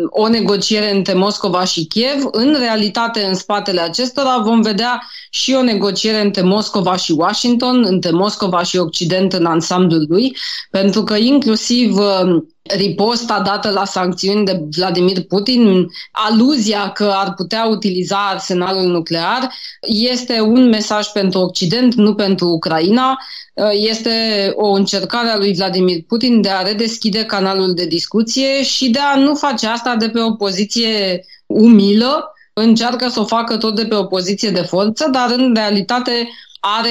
o 0.09 0.29
negociere 0.29 0.95
între 0.95 1.15
Moscova 1.15 1.65
și 1.65 1.85
Kiev. 1.85 2.29
În 2.31 2.57
realitate, 2.59 3.25
în 3.25 3.35
spatele 3.35 3.81
acestora 3.81 4.39
vom 4.45 4.61
vedea 4.61 5.03
și 5.31 5.53
o 5.53 5.63
negociere 5.63 6.21
între 6.21 6.43
Moscova 6.43 6.97
și 6.97 7.13
Washington, 7.13 7.85
între 7.85 8.11
Moscova 8.11 8.63
și 8.63 8.77
Occident 8.77 9.33
în 9.33 9.45
ansamblul 9.45 10.05
lui, 10.09 10.37
pentru 10.71 11.03
că 11.03 11.17
inclusiv 11.17 11.97
uh, 11.97 12.43
riposta 12.63 13.41
dată 13.41 13.71
la 13.71 13.85
sancțiuni 13.85 14.45
de 14.45 14.61
Vladimir 14.77 15.25
Putin, 15.25 15.87
aluzia 16.13 16.91
că 16.91 17.13
ar 17.15 17.35
putea 17.35 17.67
utiliza 17.67 18.29
arsenalul 18.29 18.87
nuclear, 18.87 19.53
este 19.81 20.41
un 20.41 20.69
mesaj 20.69 21.07
pentru 21.07 21.39
Occident, 21.39 21.95
nu 21.95 22.15
pentru 22.15 22.47
Ucraina. 22.47 23.19
Uh, 23.55 23.71
este 23.73 24.11
o 24.57 24.69
încercare 24.69 25.29
a 25.29 25.37
lui 25.37 25.55
Vladimir 25.55 26.03
Putin 26.07 26.41
de 26.41 26.49
a 26.49 26.63
redeschide 26.63 27.25
canalul 27.25 27.75
de 27.75 27.87
discuție 27.87 28.63
și 28.63 28.91
de 28.91 28.99
a 28.99 29.17
nu 29.17 29.35
face 29.35 29.67
asta 29.67 29.97
de 29.97 30.09
pe 30.09 30.21
o 30.21 30.33
poziție 30.33 31.25
umilă, 31.47 32.33
încearcă 32.53 33.09
să 33.09 33.21
o 33.21 33.25
facă 33.25 33.57
tot 33.57 33.75
de 33.77 33.87
pe 33.87 33.95
o 33.95 34.05
poziție 34.05 34.51
de 34.51 34.61
forță, 34.61 35.09
dar 35.13 35.31
în 35.31 35.55
realitate 35.55 36.29
are 36.61 36.91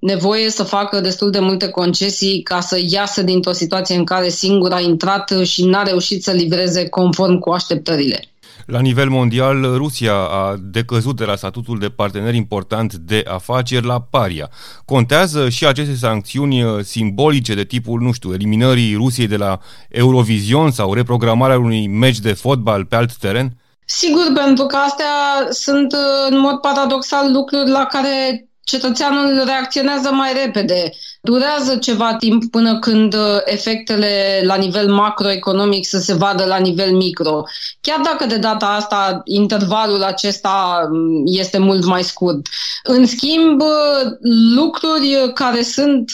nevoie 0.00 0.50
să 0.50 0.62
facă 0.62 1.00
destul 1.00 1.30
de 1.30 1.38
multe 1.38 1.68
concesii 1.68 2.42
ca 2.42 2.60
să 2.60 2.78
iasă 2.88 3.22
dintr-o 3.22 3.52
situație 3.52 3.96
în 3.96 4.04
care 4.04 4.28
singur 4.28 4.72
a 4.72 4.80
intrat 4.80 5.32
și 5.42 5.64
n-a 5.64 5.82
reușit 5.82 6.22
să 6.22 6.30
livreze 6.30 6.88
conform 6.88 7.38
cu 7.38 7.50
așteptările. 7.50 8.20
La 8.66 8.80
nivel 8.80 9.08
mondial, 9.08 9.76
Rusia 9.76 10.14
a 10.14 10.56
decăzut 10.60 11.16
de 11.16 11.24
la 11.24 11.36
statutul 11.36 11.78
de 11.78 11.88
partener 11.88 12.34
important 12.34 12.94
de 12.94 13.24
afaceri 13.28 13.86
la 13.86 14.00
paria. 14.00 14.50
Contează 14.84 15.48
și 15.48 15.66
aceste 15.66 15.94
sancțiuni 15.94 16.84
simbolice 16.84 17.54
de 17.54 17.64
tipul, 17.64 18.00
nu 18.00 18.12
știu, 18.12 18.32
eliminării 18.32 18.94
Rusiei 18.94 19.26
de 19.26 19.36
la 19.36 19.58
Eurovision 19.88 20.70
sau 20.70 20.94
reprogramarea 20.94 21.58
unui 21.58 21.86
meci 21.86 22.18
de 22.18 22.32
fotbal 22.32 22.84
pe 22.84 22.96
alt 22.96 23.16
teren? 23.16 23.56
Sigur, 23.84 24.32
pentru 24.34 24.66
că 24.66 24.76
astea 24.76 25.14
sunt 25.50 25.94
în 26.30 26.38
mod 26.38 26.60
paradoxal 26.60 27.32
lucruri 27.32 27.70
la 27.70 27.84
care 27.84 28.45
cetățeanul 28.66 29.42
reacționează 29.44 30.10
mai 30.12 30.32
repede. 30.44 30.90
Durează 31.20 31.76
ceva 31.76 32.14
timp 32.14 32.50
până 32.50 32.78
când 32.78 33.14
uh, 33.14 33.38
efectele 33.44 34.40
la 34.44 34.54
nivel 34.54 34.92
macroeconomic 34.92 35.86
să 35.86 35.98
se 35.98 36.14
vadă 36.14 36.44
la 36.44 36.56
nivel 36.56 36.92
micro. 36.92 37.42
Chiar 37.80 38.00
dacă 38.00 38.26
de 38.26 38.36
data 38.36 38.66
asta 38.66 39.20
intervalul 39.24 40.02
acesta 40.02 40.88
mm, 40.90 41.22
este 41.24 41.58
mult 41.58 41.84
mai 41.84 42.02
scurt. 42.02 42.46
În 42.82 43.06
schimb, 43.06 43.60
uh, 43.60 44.12
lucruri 44.54 45.30
care 45.34 45.62
sunt 45.62 46.10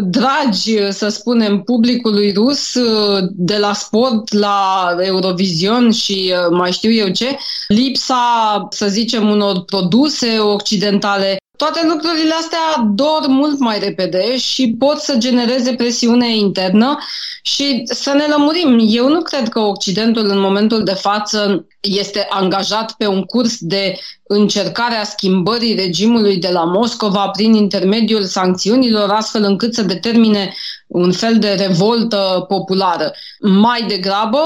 dragi, 0.00 0.92
să 0.92 1.08
spunem, 1.08 1.62
publicului 1.62 2.32
rus, 2.32 2.74
uh, 2.74 3.24
de 3.30 3.58
la 3.58 3.72
sport 3.72 4.32
la 4.32 4.88
Eurovision 5.00 5.90
și 5.90 6.34
mai 6.50 6.72
știu 6.72 6.90
eu 6.90 7.08
ce, 7.08 7.38
lipsa, 7.68 8.66
să 8.70 8.86
zicem, 8.86 9.30
unor 9.30 9.64
produse 9.64 10.38
occidentale, 10.38 11.36
toate 11.62 11.86
lucrurile 11.86 12.34
astea 12.34 12.82
dor 12.94 13.26
mult 13.26 13.58
mai 13.58 13.78
repede 13.78 14.36
și 14.36 14.74
pot 14.78 14.98
să 14.98 15.16
genereze 15.18 15.74
presiune 15.74 16.36
internă 16.36 16.98
și 17.42 17.82
să 17.84 18.12
ne 18.12 18.24
lămurim. 18.28 18.78
Eu 18.88 19.08
nu 19.08 19.22
cred 19.22 19.48
că 19.48 19.60
Occidentul 19.60 20.26
în 20.26 20.40
momentul 20.40 20.84
de 20.84 20.92
față 20.92 21.66
este 21.80 22.26
angajat 22.30 22.92
pe 22.92 23.06
un 23.06 23.22
curs 23.22 23.56
de 23.60 23.98
încercare 24.22 24.94
a 24.94 25.04
schimbării 25.04 25.74
regimului 25.74 26.36
de 26.36 26.48
la 26.48 26.64
Moscova 26.64 27.28
prin 27.28 27.54
intermediul 27.54 28.24
sancțiunilor, 28.24 29.10
astfel 29.10 29.42
încât 29.42 29.74
să 29.74 29.82
determine 29.82 30.54
un 30.86 31.12
fel 31.12 31.38
de 31.38 31.50
revoltă 31.50 32.44
populară. 32.48 33.12
Mai 33.40 33.82
degrabă, 33.88 34.40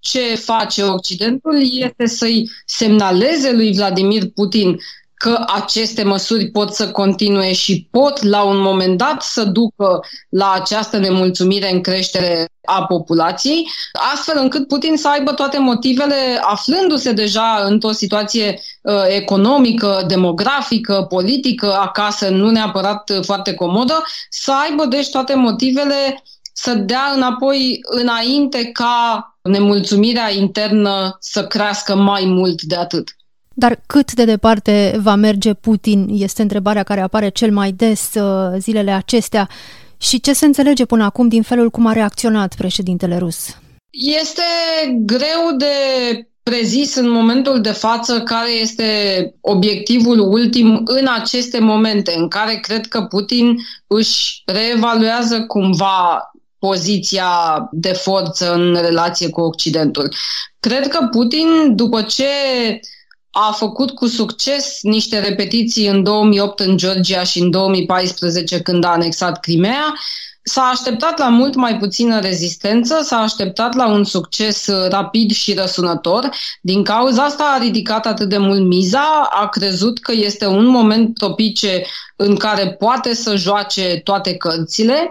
ce 0.00 0.34
face 0.34 0.82
Occidentul 0.82 1.62
este 1.72 2.06
să-i 2.06 2.50
semnaleze 2.66 3.52
lui 3.52 3.72
Vladimir 3.72 4.22
Putin 4.34 4.76
că 5.20 5.44
aceste 5.46 6.02
măsuri 6.02 6.50
pot 6.50 6.74
să 6.74 6.90
continue 6.90 7.52
și 7.52 7.88
pot 7.90 8.22
la 8.22 8.42
un 8.42 8.60
moment 8.60 8.98
dat 8.98 9.22
să 9.22 9.44
ducă 9.44 10.00
la 10.28 10.52
această 10.52 10.98
nemulțumire 10.98 11.72
în 11.72 11.80
creștere 11.80 12.48
a 12.64 12.84
populației, 12.84 13.68
astfel 14.12 14.38
încât 14.38 14.68
Putin 14.68 14.96
să 14.96 15.08
aibă 15.08 15.32
toate 15.32 15.58
motivele, 15.58 16.40
aflându-se 16.42 17.12
deja 17.12 17.64
într-o 17.66 17.90
situație 17.90 18.60
uh, 18.82 19.04
economică, 19.08 20.04
demografică, 20.06 21.06
politică, 21.08 21.72
acasă, 21.72 22.28
nu 22.28 22.50
neapărat 22.50 23.10
foarte 23.22 23.54
comodă, 23.54 24.02
să 24.30 24.52
aibă 24.68 24.84
deci 24.84 25.10
toate 25.10 25.34
motivele 25.34 26.22
să 26.52 26.74
dea 26.74 27.12
înapoi 27.14 27.78
înainte 27.82 28.64
ca 28.72 29.24
nemulțumirea 29.42 30.30
internă 30.32 31.16
să 31.20 31.46
crească 31.46 31.94
mai 31.94 32.24
mult 32.24 32.62
de 32.62 32.76
atât. 32.76 33.14
Dar 33.60 33.80
cât 33.86 34.12
de 34.12 34.24
departe 34.24 34.98
va 35.02 35.14
merge 35.14 35.54
Putin 35.54 36.08
este 36.12 36.42
întrebarea 36.42 36.82
care 36.82 37.00
apare 37.00 37.28
cel 37.28 37.52
mai 37.52 37.72
des 37.72 38.14
uh, 38.14 38.58
zilele 38.58 38.90
acestea. 38.90 39.48
Și 39.96 40.20
ce 40.20 40.32
se 40.32 40.44
înțelege 40.46 40.84
până 40.84 41.04
acum 41.04 41.28
din 41.28 41.42
felul 41.42 41.70
cum 41.70 41.86
a 41.86 41.92
reacționat 41.92 42.54
președintele 42.54 43.16
rus? 43.18 43.56
Este 43.90 44.42
greu 44.98 45.56
de 45.56 45.74
prezis 46.42 46.94
în 46.94 47.10
momentul 47.10 47.60
de 47.60 47.70
față 47.70 48.20
care 48.20 48.50
este 48.50 48.84
obiectivul 49.40 50.18
ultim 50.18 50.80
în 50.84 51.06
aceste 51.20 51.58
momente 51.58 52.14
în 52.16 52.28
care 52.28 52.54
cred 52.54 52.86
că 52.86 53.02
Putin 53.02 53.56
își 53.86 54.42
reevaluează 54.44 55.44
cumva 55.46 56.30
poziția 56.58 57.28
de 57.72 57.92
forță 57.92 58.52
în 58.52 58.74
relație 58.80 59.28
cu 59.30 59.40
Occidentul. 59.40 60.14
Cred 60.60 60.88
că 60.88 61.08
Putin, 61.10 61.76
după 61.76 62.02
ce 62.02 62.24
a 63.30 63.52
făcut 63.52 63.90
cu 63.90 64.06
succes 64.06 64.78
niște 64.82 65.18
repetiții 65.18 65.86
în 65.86 66.02
2008 66.02 66.60
în 66.60 66.76
Georgia 66.76 67.22
și 67.22 67.38
în 67.38 67.50
2014 67.50 68.60
când 68.60 68.84
a 68.84 68.88
anexat 68.88 69.40
Crimea, 69.40 69.94
S-a 70.42 70.62
așteptat 70.62 71.18
la 71.18 71.28
mult 71.28 71.54
mai 71.54 71.78
puțină 71.78 72.20
rezistență, 72.20 73.00
s-a 73.02 73.16
așteptat 73.16 73.74
la 73.74 73.88
un 73.88 74.04
succes 74.04 74.68
rapid 74.88 75.30
și 75.30 75.54
răsunător. 75.54 76.28
Din 76.60 76.84
cauza 76.84 77.22
asta 77.22 77.54
a 77.54 77.62
ridicat 77.62 78.06
atât 78.06 78.28
de 78.28 78.38
mult 78.38 78.60
miza, 78.60 79.28
a 79.30 79.48
crezut 79.48 79.98
că 79.98 80.12
este 80.12 80.46
un 80.46 80.66
moment 80.66 81.14
propice 81.14 81.82
în 82.16 82.36
care 82.36 82.72
poate 82.72 83.14
să 83.14 83.36
joace 83.36 84.00
toate 84.04 84.36
cărțile 84.36 85.10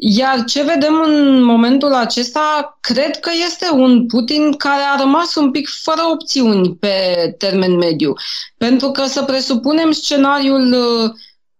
iar 0.00 0.44
ce 0.44 0.62
vedem 0.62 1.02
în 1.04 1.42
momentul 1.42 1.94
acesta, 1.94 2.78
cred 2.80 3.20
că 3.20 3.30
este 3.46 3.70
un 3.72 4.06
Putin 4.06 4.52
care 4.52 4.82
a 4.82 5.00
rămas 5.00 5.34
un 5.34 5.50
pic 5.50 5.68
fără 5.68 6.00
opțiuni 6.12 6.76
pe 6.76 6.94
termen 7.38 7.76
mediu. 7.76 8.12
Pentru 8.56 8.90
că 8.90 9.06
să 9.06 9.22
presupunem 9.22 9.90
scenariul 9.90 10.72
uh, 10.72 11.10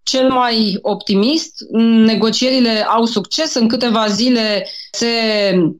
cel 0.02 0.30
mai 0.30 0.78
optimist, 0.82 1.52
negocierile 2.04 2.86
au 2.88 3.04
succes, 3.04 3.54
în 3.54 3.68
câteva 3.68 4.06
zile 4.08 4.68
se 4.90 5.06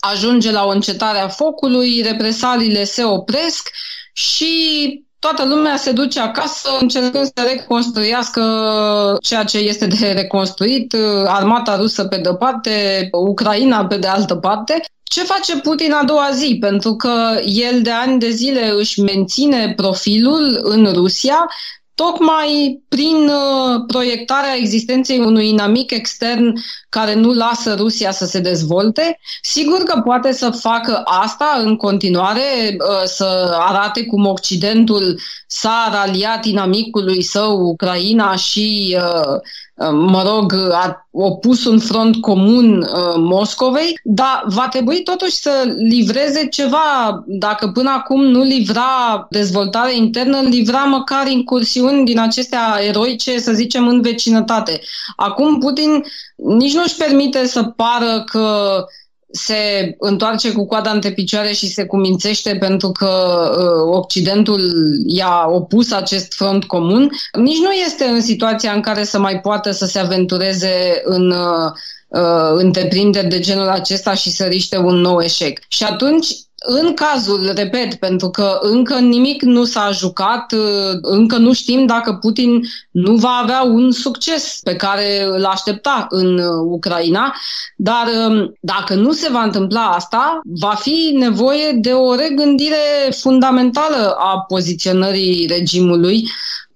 ajunge 0.01 0.51
la 0.51 0.65
o 0.65 0.71
încetare 0.71 1.19
a 1.19 1.29
focului, 1.29 2.03
represaliile 2.03 2.85
se 2.85 3.05
opresc 3.05 3.71
și 4.13 5.07
toată 5.19 5.45
lumea 5.45 5.77
se 5.77 5.93
duce 5.93 6.21
acasă 6.21 6.69
încercând 6.81 7.25
să 7.25 7.47
reconstruiască 7.49 8.43
ceea 9.23 9.45
ce 9.45 9.59
este 9.59 9.87
de 9.87 10.13
reconstruit, 10.13 10.97
armata 11.27 11.77
rusă 11.77 12.05
pe 12.05 12.17
de-o 12.17 12.35
parte, 12.35 13.09
Ucraina 13.13 13.87
pe 13.87 13.97
de 13.97 14.07
altă 14.07 14.35
parte. 14.35 14.81
Ce 15.03 15.23
face 15.23 15.59
Putin 15.59 15.93
a 15.93 16.05
doua 16.05 16.29
zi? 16.33 16.57
Pentru 16.61 16.95
că 16.95 17.41
el 17.45 17.83
de 17.83 17.91
ani 17.91 18.19
de 18.19 18.31
zile 18.31 18.71
își 18.79 19.01
menține 19.01 19.73
profilul 19.77 20.61
în 20.63 20.93
Rusia, 20.93 21.49
tocmai 21.99 22.83
prin 22.89 23.29
uh, 23.29 23.85
proiectarea 23.87 24.57
existenței 24.57 25.19
unui 25.19 25.49
inamic 25.49 25.91
extern 25.91 26.55
care 26.89 27.15
nu 27.15 27.33
lasă 27.33 27.75
Rusia 27.75 28.11
să 28.11 28.25
se 28.25 28.41
dezvolte. 28.41 29.19
Sigur 29.43 29.83
că 29.83 30.01
poate 30.01 30.33
să 30.33 30.51
facă 30.51 31.03
asta 31.05 31.63
în 31.65 31.77
continuare, 31.77 32.77
uh, 32.79 33.03
să 33.05 33.57
arate 33.59 34.05
cum 34.05 34.27
Occidentul 34.27 35.21
s-a 35.47 35.91
raliat 35.93 36.45
inamicului 36.45 37.23
său, 37.23 37.61
Ucraina, 37.61 38.37
și 38.37 38.97
uh, 38.99 39.41
mă 39.93 40.23
rog, 40.23 40.53
a 40.73 41.09
opus 41.11 41.65
un 41.65 41.79
front 41.79 42.21
comun 42.21 42.79
uh, 42.79 43.15
Moscovei, 43.17 44.01
dar 44.05 44.43
va 44.47 44.69
trebui 44.69 45.03
totuși 45.03 45.37
să 45.37 45.75
livreze 45.77 46.47
ceva. 46.47 47.23
Dacă 47.27 47.69
până 47.69 47.91
acum 47.91 48.25
nu 48.25 48.43
livra 48.43 49.27
dezvoltare 49.31 49.97
internă, 49.97 50.41
livra 50.41 50.79
măcar 50.79 51.27
incursiuni 51.27 52.05
din 52.05 52.19
acestea 52.19 52.79
eroice, 52.83 53.39
să 53.39 53.53
zicem, 53.53 53.89
în 53.89 54.01
vecinătate. 54.01 54.81
Acum 55.17 55.59
Putin 55.59 56.05
nici 56.37 56.75
nu 56.75 56.83
își 56.85 56.97
permite 56.97 57.47
să 57.47 57.63
pară 57.63 58.25
că 58.27 58.85
se 59.31 59.95
întoarce 59.99 60.53
cu 60.53 60.67
coada 60.67 60.91
între 60.91 61.13
picioare 61.13 61.53
și 61.53 61.73
se 61.73 61.85
cumințește 61.85 62.57
pentru 62.57 62.93
că 62.93 63.09
uh, 63.59 63.97
Occidentul 63.97 64.61
i-a 65.07 65.47
opus 65.49 65.93
acest 65.93 66.33
front 66.33 66.65
comun, 66.65 67.11
nici 67.33 67.59
nu 67.59 67.71
este 67.71 68.05
în 68.05 68.21
situația 68.21 68.73
în 68.73 68.81
care 68.81 69.05
să 69.05 69.19
mai 69.19 69.41
poată 69.41 69.71
să 69.71 69.87
se 69.87 69.99
aventureze 69.99 71.01
în 71.05 71.31
uh, 71.31 71.71
uh, 72.09 72.51
întreprinderi 72.55 73.29
de 73.29 73.41
genul 73.41 73.69
acesta 73.69 74.15
și 74.15 74.31
să 74.31 74.45
riște 74.45 74.77
un 74.77 74.95
nou 74.95 75.21
eșec. 75.21 75.59
Și 75.69 75.85
atunci 75.85 76.27
în 76.67 76.95
cazul, 76.95 77.53
repet, 77.55 77.95
pentru 77.95 78.31
că 78.31 78.59
încă 78.61 78.99
nimic 78.99 79.43
nu 79.43 79.65
s-a 79.65 79.91
jucat, 79.91 80.53
uh, 80.53 80.99
încă 81.03 81.37
nu 81.37 81.53
știm 81.53 81.87
dacă 81.87 82.13
Putin 82.13 82.63
nu 82.91 83.15
va 83.15 83.41
avea 83.43 83.63
un 83.63 83.93
succes 83.93 84.61
pe 84.63 84.77
care 84.77 85.25
îl 85.25 85.45
aștepta 85.45 86.07
în 86.11 86.39
uh, 86.39 86.45
Ucraina, 86.71 87.35
dar 87.77 88.07
um, 88.29 88.53
dacă 88.61 88.95
nu 88.95 89.13
se 89.13 89.29
va 89.31 89.43
întâmpla 89.43 89.91
asta, 89.91 90.41
va 90.61 90.75
fi 90.75 91.15
nevoie 91.19 91.73
de 91.73 91.93
o 91.93 92.15
regândire 92.15 92.77
fundamentală 93.21 94.15
a 94.19 94.41
poziționării 94.49 95.47
regimului 95.47 96.29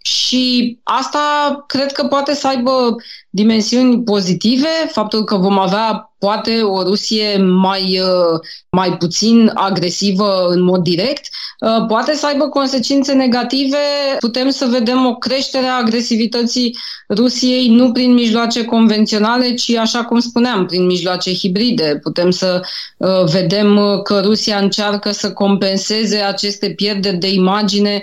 și 0.02 0.78
asta 0.82 1.64
cred 1.66 1.92
că 1.92 2.04
poate 2.04 2.34
să 2.34 2.46
aibă 2.46 2.96
dimensiuni 3.34 4.02
pozitive, 4.02 4.68
faptul 4.90 5.24
că 5.24 5.36
vom 5.36 5.58
avea 5.58 6.12
poate 6.18 6.60
o 6.60 6.82
Rusie 6.82 7.36
mai, 7.36 8.00
uh, 8.00 8.40
mai 8.70 8.96
puțin 8.96 9.50
agresivă 9.54 10.46
în 10.48 10.62
mod 10.62 10.82
direct, 10.82 11.28
uh, 11.60 11.86
poate 11.88 12.14
să 12.14 12.26
aibă 12.26 12.48
consecințe 12.48 13.12
negative. 13.12 13.76
Putem 14.18 14.50
să 14.50 14.66
vedem 14.70 15.06
o 15.06 15.14
creștere 15.14 15.66
a 15.66 15.76
agresivității 15.76 16.76
Rusiei 17.08 17.68
nu 17.68 17.92
prin 17.92 18.12
mijloace 18.12 18.64
convenționale, 18.64 19.54
ci, 19.54 19.74
așa 19.76 20.04
cum 20.04 20.20
spuneam, 20.20 20.66
prin 20.66 20.86
mijloace 20.86 21.34
hibride. 21.34 21.98
Putem 22.02 22.30
să 22.30 22.60
uh, 22.96 23.24
vedem 23.24 24.00
că 24.02 24.20
Rusia 24.24 24.58
încearcă 24.58 25.10
să 25.10 25.32
compenseze 25.32 26.16
aceste 26.16 26.70
pierderi 26.70 27.16
de 27.16 27.32
imagine 27.32 28.02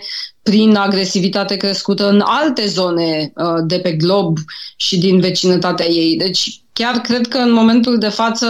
prin 0.50 0.76
agresivitate 0.76 1.56
crescută 1.56 2.10
în 2.10 2.22
alte 2.26 2.68
zone 2.68 3.32
uh, 3.36 3.46
de 3.68 3.80
pe 3.80 3.92
glob 3.92 4.38
și 4.76 4.98
din 4.98 5.18
vecinătatea 5.19 5.86
ei. 5.86 6.17
Deci 6.17 6.62
chiar 6.73 6.95
cred 6.95 7.27
că 7.27 7.38
în 7.38 7.53
momentul 7.53 7.97
de 7.97 8.10
față 8.10 8.47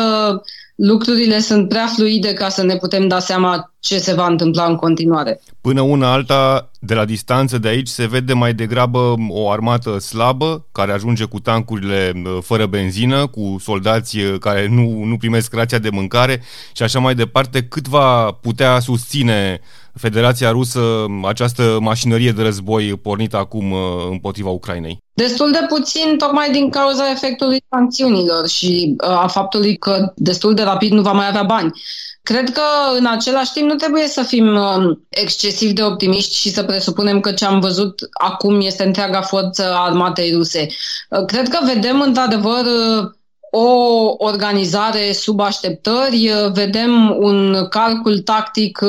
lucrurile 0.76 1.40
sunt 1.40 1.70
prea 1.70 1.88
fluide 1.88 2.34
ca 2.34 2.50
să 2.50 2.64
ne 2.64 2.76
putem 2.76 3.08
da 3.08 3.20
seama 3.20 3.74
ce 3.80 3.98
se 3.98 4.14
va 4.14 4.28
întâmpla 4.28 4.66
în 4.66 4.76
continuare. 4.76 5.42
Până 5.62 5.82
una 5.82 6.12
alta, 6.12 6.70
de 6.80 6.94
la 6.94 7.06
distanță 7.06 7.58
de 7.58 7.68
aici, 7.68 7.88
se 7.88 8.08
vede 8.08 8.34
mai 8.34 8.54
degrabă 8.54 9.16
o 9.30 9.50
armată 9.50 9.98
slabă, 9.98 10.66
care 10.72 10.92
ajunge 10.92 11.24
cu 11.24 11.40
tancurile 11.40 12.12
uh, 12.16 12.38
fără 12.42 12.66
benzină, 12.66 13.28
cu 13.28 13.56
soldați 13.60 14.18
uh, 14.18 14.36
care 14.40 14.68
nu, 14.68 15.04
nu 15.04 15.18
primesc 15.18 15.54
rația 15.54 15.78
de 15.78 15.90
mâncare 15.90 16.42
și 16.74 16.84
așa 16.84 17.00
mai 17.00 17.16
departe. 17.16 17.64
Cât 17.64 17.88
va 17.88 18.32
putea 18.32 18.80
susține 18.80 19.60
Federația 19.94 20.52
Rusă 20.52 21.06
această 21.24 21.78
mașinărie 21.82 22.32
de 22.32 22.42
război 22.42 22.98
pornită 22.98 23.38
acum 23.38 23.72
uh, 23.72 23.80
împotriva 24.10 24.50
Ucrainei? 24.50 24.98
Destul 25.14 25.52
de 25.52 25.66
puțin, 25.70 26.18
tocmai 26.18 26.52
din 26.52 26.70
cauza 26.70 27.12
efectului 27.12 27.62
sancțiunilor 27.70 28.48
și 28.48 28.96
a 28.98 29.28
faptului 29.28 29.78
că 29.78 30.14
destul 30.16 30.54
de 30.54 30.64
rapid 30.64 30.92
nu 30.92 31.02
va 31.02 31.12
mai 31.12 31.28
avea 31.28 31.44
bani. 31.44 31.72
Cred 32.24 32.50
că 32.50 32.62
în 32.98 33.06
același 33.06 33.52
timp 33.54 33.70
nu 33.70 33.76
trebuie 33.76 34.08
să 34.08 34.24
fim 34.24 34.48
um, 34.48 35.06
excesiv 35.10 35.72
de 35.72 35.84
optimiști 35.84 36.36
și 36.36 36.50
să 36.52 36.64
presupunem 36.64 37.20
că 37.20 37.32
ce 37.32 37.46
am 37.46 37.60
văzut 37.60 38.00
acum 38.22 38.62
este 38.62 38.84
întreaga 38.84 39.22
forță 39.22 39.74
a 39.74 39.86
armatei 39.86 40.32
ruse. 40.32 40.68
Uh, 41.10 41.26
cred 41.26 41.48
că 41.48 41.60
vedem 41.66 42.02
într-adevăr 42.02 42.66
uh, 42.66 43.10
o 43.52 43.70
organizare 44.18 45.12
sub 45.12 45.40
așteptări, 45.40 46.30
uh, 46.30 46.52
vedem 46.52 47.16
un 47.20 47.68
calcul 47.70 48.20
tactic 48.20 48.80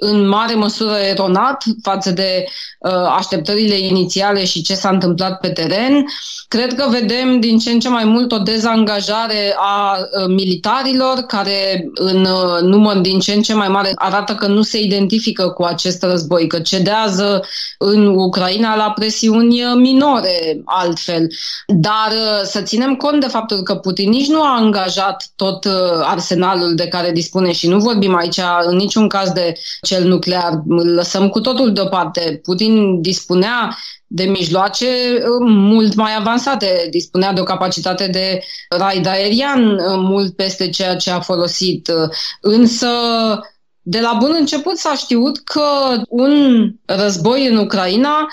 în 0.00 0.28
mare 0.28 0.54
măsură 0.54 0.96
eronat 0.96 1.64
față 1.82 2.10
de 2.10 2.44
uh, 2.78 2.92
așteptările 3.16 3.78
inițiale 3.78 4.44
și 4.44 4.62
ce 4.62 4.74
s-a 4.74 4.88
întâmplat 4.88 5.40
pe 5.40 5.48
teren. 5.48 6.04
Cred 6.48 6.74
că 6.74 6.86
vedem 6.90 7.40
din 7.40 7.58
ce 7.58 7.70
în 7.70 7.80
ce 7.80 7.88
mai 7.88 8.04
mult 8.04 8.32
o 8.32 8.38
dezangajare 8.38 9.54
a 9.56 9.98
uh, 9.98 10.26
militarilor 10.26 11.14
care 11.26 11.90
în 11.94 12.24
uh, 12.24 12.60
număr 12.62 12.96
din 12.96 13.18
ce 13.18 13.32
în 13.32 13.42
ce 13.42 13.54
mai 13.54 13.68
mare 13.68 13.92
arată 13.94 14.34
că 14.34 14.46
nu 14.46 14.62
se 14.62 14.80
identifică 14.80 15.48
cu 15.48 15.62
acest 15.62 16.02
război, 16.02 16.46
că 16.46 16.58
cedează 16.58 17.44
în 17.78 18.06
Ucraina 18.06 18.76
la 18.76 18.90
presiuni 18.90 19.62
minore 19.76 20.60
altfel. 20.64 21.26
Dar 21.66 22.10
uh, 22.10 22.40
să 22.42 22.60
ținem 22.60 22.94
cont 22.96 23.20
de 23.20 23.26
faptul 23.26 23.62
că 23.62 23.74
Putin 23.74 24.08
nici 24.08 24.28
nu 24.28 24.42
a 24.42 24.56
angajat 24.56 25.30
tot 25.36 25.64
uh, 25.64 25.72
arsenalul 26.00 26.74
de 26.74 26.88
care 26.88 27.12
dispune 27.12 27.52
și 27.52 27.68
nu 27.68 27.78
vorbim 27.78 28.16
aici 28.16 28.40
în 28.60 28.76
niciun 28.76 29.08
caz 29.08 29.30
de 29.30 29.52
cel 29.88 30.04
nuclear, 30.04 30.62
îl 30.68 30.94
lăsăm 30.94 31.28
cu 31.28 31.40
totul 31.40 31.72
deoparte. 31.72 32.40
Putin 32.42 33.00
dispunea 33.00 33.76
de 34.06 34.24
mijloace 34.24 34.86
uh, 34.86 35.46
mult 35.48 35.94
mai 35.94 36.14
avansate, 36.18 36.88
dispunea 36.90 37.32
de 37.32 37.40
o 37.40 37.44
capacitate 37.44 38.06
de 38.06 38.40
raid 38.68 39.06
aerian 39.06 39.68
uh, 39.68 39.80
mult 39.96 40.36
peste 40.36 40.70
ceea 40.70 40.96
ce 40.96 41.10
a 41.10 41.20
folosit. 41.20 41.88
Uh, 41.88 42.08
însă, 42.40 42.88
de 43.82 44.00
la 44.00 44.16
bun 44.18 44.34
început 44.38 44.76
s-a 44.76 44.94
știut 44.94 45.38
că 45.38 46.00
un 46.08 46.32
război 46.84 47.46
în 47.46 47.56
Ucraina 47.56 48.26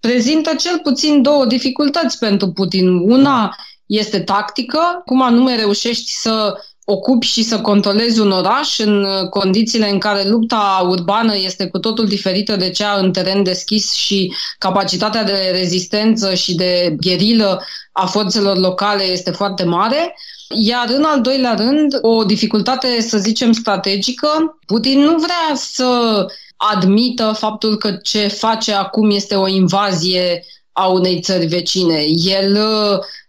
prezintă 0.00 0.54
cel 0.54 0.78
puțin 0.82 1.22
două 1.22 1.46
dificultăți 1.46 2.18
pentru 2.18 2.52
Putin. 2.52 2.88
Una 2.88 3.56
este 3.86 4.20
tactică, 4.20 5.02
cum 5.04 5.22
anume 5.22 5.56
reușești 5.56 6.10
să 6.10 6.54
ocupi 6.84 7.26
și 7.26 7.42
să 7.42 7.60
controlezi 7.60 8.20
un 8.20 8.30
oraș 8.30 8.78
în 8.78 9.06
condițiile 9.30 9.90
în 9.90 9.98
care 9.98 10.28
lupta 10.28 10.86
urbană 10.88 11.36
este 11.36 11.66
cu 11.66 11.78
totul 11.78 12.06
diferită 12.06 12.56
de 12.56 12.70
cea 12.70 12.92
în 12.98 13.12
teren 13.12 13.42
deschis 13.42 13.92
și 13.92 14.34
capacitatea 14.58 15.24
de 15.24 15.50
rezistență 15.52 16.34
și 16.34 16.54
de 16.54 16.96
gherilă 17.00 17.62
a 17.92 18.06
forțelor 18.06 18.56
locale 18.56 19.02
este 19.02 19.30
foarte 19.30 19.64
mare. 19.64 20.16
Iar 20.54 20.88
în 20.88 21.04
al 21.04 21.20
doilea 21.20 21.54
rând, 21.54 21.98
o 22.00 22.24
dificultate, 22.24 23.00
să 23.00 23.18
zicem, 23.18 23.52
strategică, 23.52 24.58
Putin 24.66 24.98
nu 25.00 25.16
vrea 25.16 25.54
să 25.54 26.26
admită 26.56 27.34
faptul 27.38 27.76
că 27.76 27.92
ce 27.92 28.28
face 28.28 28.72
acum 28.72 29.10
este 29.10 29.34
o 29.34 29.48
invazie 29.48 30.44
a 30.72 30.86
unei 30.86 31.20
țări 31.20 31.46
vecine. 31.46 32.04
El 32.24 32.58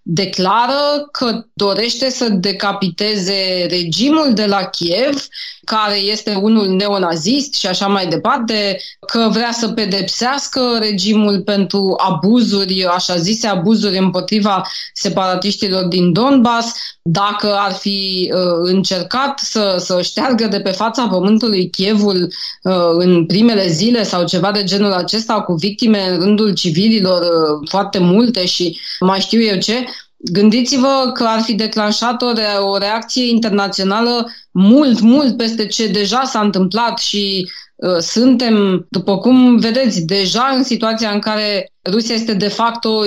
declară 0.04 1.10
că 1.12 1.46
dorește 1.54 2.10
să 2.10 2.30
decapiteze 2.30 3.66
regimul 3.70 4.34
de 4.34 4.46
la 4.46 4.63
Kiev, 4.63 5.28
care 5.63 5.98
este 5.98 6.36
unul 6.42 6.68
neonazist 6.68 7.54
și 7.54 7.68
așa 7.68 7.88
mai 7.88 8.08
departe, 8.08 8.80
că 9.08 9.30
vrea 9.32 9.52
să 9.52 9.68
pedepsească 9.68 10.78
regimul 10.80 11.42
pentru 11.42 11.96
abuzuri, 11.98 12.86
așa 12.86 13.18
zise 13.18 13.48
abuzuri 13.48 13.98
împotriva 13.98 14.62
separatiștilor 14.94 15.84
din 15.84 16.13
Donbass, 16.13 16.74
dacă 17.02 17.56
ar 17.56 17.72
fi 17.72 18.32
uh, 18.34 18.39
încercat 18.62 19.39
să, 19.39 19.76
să 19.80 20.02
șteargă 20.02 20.48
de 20.48 20.60
pe 20.60 20.72
fața 20.72 21.08
pământului 21.08 21.70
Kievul 21.70 22.32
uh, 22.63 22.74
în 22.98 23.26
primele 23.26 23.68
zile 23.68 24.04
sau 24.04 24.26
ceva 24.26 24.52
de 24.52 24.63
genul 24.63 24.92
acesta 24.92 25.42
cu 25.42 25.54
victime 25.54 26.10
în 26.10 26.20
rândul 26.20 26.54
civililor 26.54 27.22
uh, 27.22 27.68
foarte 27.70 27.98
multe 27.98 28.46
și 28.46 28.80
mai 29.00 29.20
știu 29.20 29.42
eu 29.42 29.58
ce, 29.58 29.86
Gândiți-vă 30.32 31.12
că 31.14 31.24
ar 31.24 31.42
fi 31.42 31.54
declanșat 31.54 32.22
o, 32.22 32.32
re- 32.32 32.58
o 32.60 32.78
reacție 32.78 33.30
internațională 33.30 34.32
mult, 34.52 35.00
mult 35.00 35.38
peste 35.38 35.68
ce 35.68 35.88
deja 35.88 36.24
s-a 36.24 36.40
întâmplat 36.40 37.00
și 37.00 37.50
uh, 37.76 37.98
suntem, 37.98 38.86
după 38.90 39.18
cum 39.18 39.58
vedeți, 39.58 40.02
deja 40.02 40.54
în 40.56 40.64
situația 40.64 41.10
în 41.10 41.20
care 41.20 41.72
Rusia 41.92 42.16
este 42.16 42.34
de 42.34 42.48
facto 42.48 43.04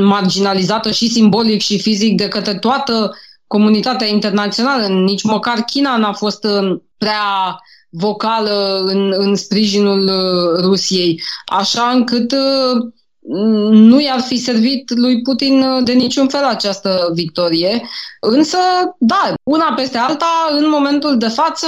marginalizată 0.00 0.90
și 0.90 1.08
simbolic 1.08 1.60
și 1.60 1.78
fizic 1.78 2.16
de 2.16 2.28
către 2.28 2.54
toată 2.54 3.12
comunitatea 3.46 4.06
internațională. 4.06 4.86
Nici 4.86 5.22
măcar 5.22 5.58
China 5.58 5.96
n-a 5.96 6.12
fost 6.12 6.44
uh, 6.44 6.76
prea 6.96 7.60
vocală 7.90 8.82
în, 8.86 9.12
în 9.16 9.34
sprijinul 9.34 10.02
uh, 10.06 10.60
Rusiei, 10.62 11.22
așa 11.46 11.90
încât 11.94 12.32
uh, 12.32 12.92
nu 13.70 14.00
i-ar 14.00 14.20
fi 14.20 14.36
servit 14.36 14.90
lui 14.90 15.22
Putin 15.22 15.60
uh, 15.60 15.82
de 15.84 15.92
niciun 15.92 16.28
fel 16.28 16.44
această 16.44 17.10
victorie. 17.14 17.88
Însă, 18.20 18.58
da, 18.98 19.34
una 19.42 19.72
peste 19.76 19.98
alta, 19.98 20.48
în 20.50 20.68
momentul 20.68 21.18
de 21.18 21.28
față, 21.28 21.66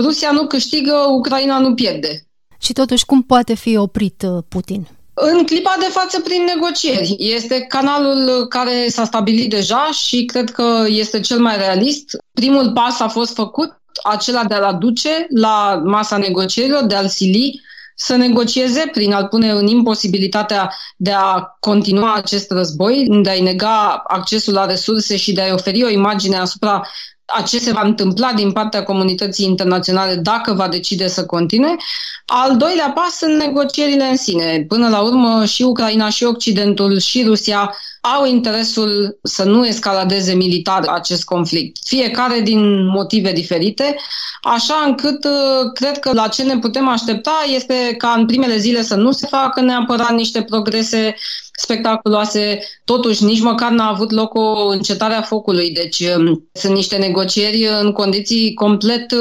Rusia 0.00 0.30
nu 0.30 0.46
câștigă, 0.46 0.94
Ucraina 1.16 1.58
nu 1.58 1.74
pierde. 1.74 2.26
Și 2.58 2.72
totuși, 2.72 3.04
cum 3.04 3.22
poate 3.22 3.54
fi 3.54 3.76
oprit 3.76 4.22
uh, 4.26 4.42
Putin? 4.48 4.88
În 5.14 5.44
clipa 5.44 5.76
de 5.78 5.88
față, 5.90 6.20
prin 6.20 6.44
negocieri. 6.54 7.16
Este 7.18 7.60
canalul 7.60 8.46
care 8.48 8.88
s-a 8.88 9.04
stabilit 9.04 9.50
deja 9.50 9.88
și 9.92 10.24
cred 10.24 10.50
că 10.50 10.84
este 10.86 11.20
cel 11.20 11.38
mai 11.38 11.56
realist. 11.56 12.16
Primul 12.32 12.72
pas 12.72 13.00
a 13.00 13.08
fost 13.08 13.34
făcut, 13.34 13.80
acela 14.02 14.44
de 14.44 14.54
a-l 14.54 14.62
aduce 14.62 15.26
la 15.34 15.82
masa 15.84 16.16
negocierilor, 16.16 16.84
de 16.84 16.94
a-l 16.94 17.08
sili 17.08 17.60
să 18.00 18.16
negocieze 18.16 18.88
prin 18.92 19.12
a-l 19.12 19.26
pune 19.28 19.50
în 19.50 19.66
imposibilitatea 19.66 20.74
de 20.96 21.12
a 21.12 21.56
continua 21.60 22.14
acest 22.14 22.50
război, 22.50 23.06
de 23.22 23.30
a-i 23.30 23.40
nega 23.40 24.02
accesul 24.06 24.52
la 24.52 24.64
resurse 24.66 25.16
și 25.16 25.32
de 25.32 25.40
a-i 25.40 25.52
oferi 25.52 25.84
o 25.84 25.88
imagine 25.88 26.36
asupra 26.36 26.88
a 27.36 27.42
ce 27.42 27.58
se 27.58 27.72
va 27.72 27.80
întâmpla 27.84 28.32
din 28.32 28.52
partea 28.52 28.82
comunității 28.82 29.46
internaționale 29.46 30.14
dacă 30.14 30.52
va 30.52 30.68
decide 30.68 31.08
să 31.08 31.26
continue. 31.26 31.76
Al 32.24 32.56
doilea 32.56 32.92
pas 32.94 33.16
sunt 33.16 33.36
negocierile 33.36 34.04
în 34.04 34.16
sine. 34.16 34.64
Până 34.68 34.88
la 34.88 35.00
urmă 35.00 35.44
și 35.44 35.62
Ucraina 35.62 36.08
și 36.08 36.24
Occidentul 36.24 36.98
și 36.98 37.24
Rusia 37.26 37.74
au 38.00 38.26
interesul 38.26 39.18
să 39.22 39.44
nu 39.44 39.66
escaladeze 39.66 40.34
militar 40.34 40.84
acest 40.86 41.24
conflict, 41.24 41.76
fiecare 41.84 42.40
din 42.40 42.86
motive 42.86 43.32
diferite, 43.32 43.96
așa 44.42 44.84
încât 44.86 45.24
uh, 45.24 45.72
cred 45.74 45.98
că 45.98 46.12
la 46.12 46.28
ce 46.28 46.42
ne 46.42 46.58
putem 46.58 46.88
aștepta 46.88 47.44
este 47.54 47.94
ca 47.98 48.14
în 48.16 48.26
primele 48.26 48.56
zile 48.56 48.82
să 48.82 48.94
nu 48.94 49.12
se 49.12 49.26
facă 49.26 49.60
neapărat 49.60 50.12
niște 50.12 50.42
progrese 50.42 51.14
spectaculoase. 51.58 52.58
Totuși, 52.84 53.24
nici 53.24 53.40
măcar 53.40 53.70
n-a 53.70 53.88
avut 53.88 54.10
loc 54.10 54.34
o 54.34 54.66
încetare 54.66 55.14
a 55.14 55.22
focului. 55.22 55.70
Deci 55.70 56.00
um, 56.16 56.48
sunt 56.52 56.74
niște 56.74 56.96
negocieri 56.96 57.68
în 57.80 57.92
condiții 57.92 58.54
complet 58.54 59.12
uh, 59.12 59.18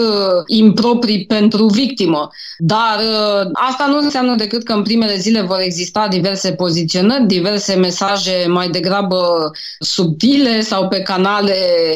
improprii 0.48 1.26
pentru 1.26 1.66
victimă. 1.66 2.30
Dar 2.58 3.00
uh, 3.00 3.50
asta 3.54 3.86
nu 3.86 3.98
înseamnă 3.98 4.36
decât 4.36 4.64
că 4.64 4.74
în 4.74 4.84
primele 4.84 5.18
zile 5.18 5.42
vor 5.42 5.60
exista 5.60 6.08
diverse 6.08 6.52
poziționări, 6.52 7.26
diverse 7.26 7.76
mesaje 7.76 8.46
mai 8.48 8.70
degrabă 8.70 9.52
subtile 9.80 10.62
sau 10.62 10.88
pe 10.88 11.02
canale 11.02 11.56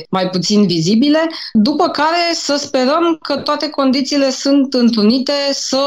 mai 0.09 0.29
puțin 0.29 0.67
vizibile, 0.67 1.29
după 1.53 1.87
care 1.87 2.33
să 2.33 2.55
sperăm 2.57 3.17
că 3.21 3.35
toate 3.35 3.69
condițiile 3.69 4.29
sunt 4.29 4.73
întrunite 4.73 5.33
să 5.51 5.85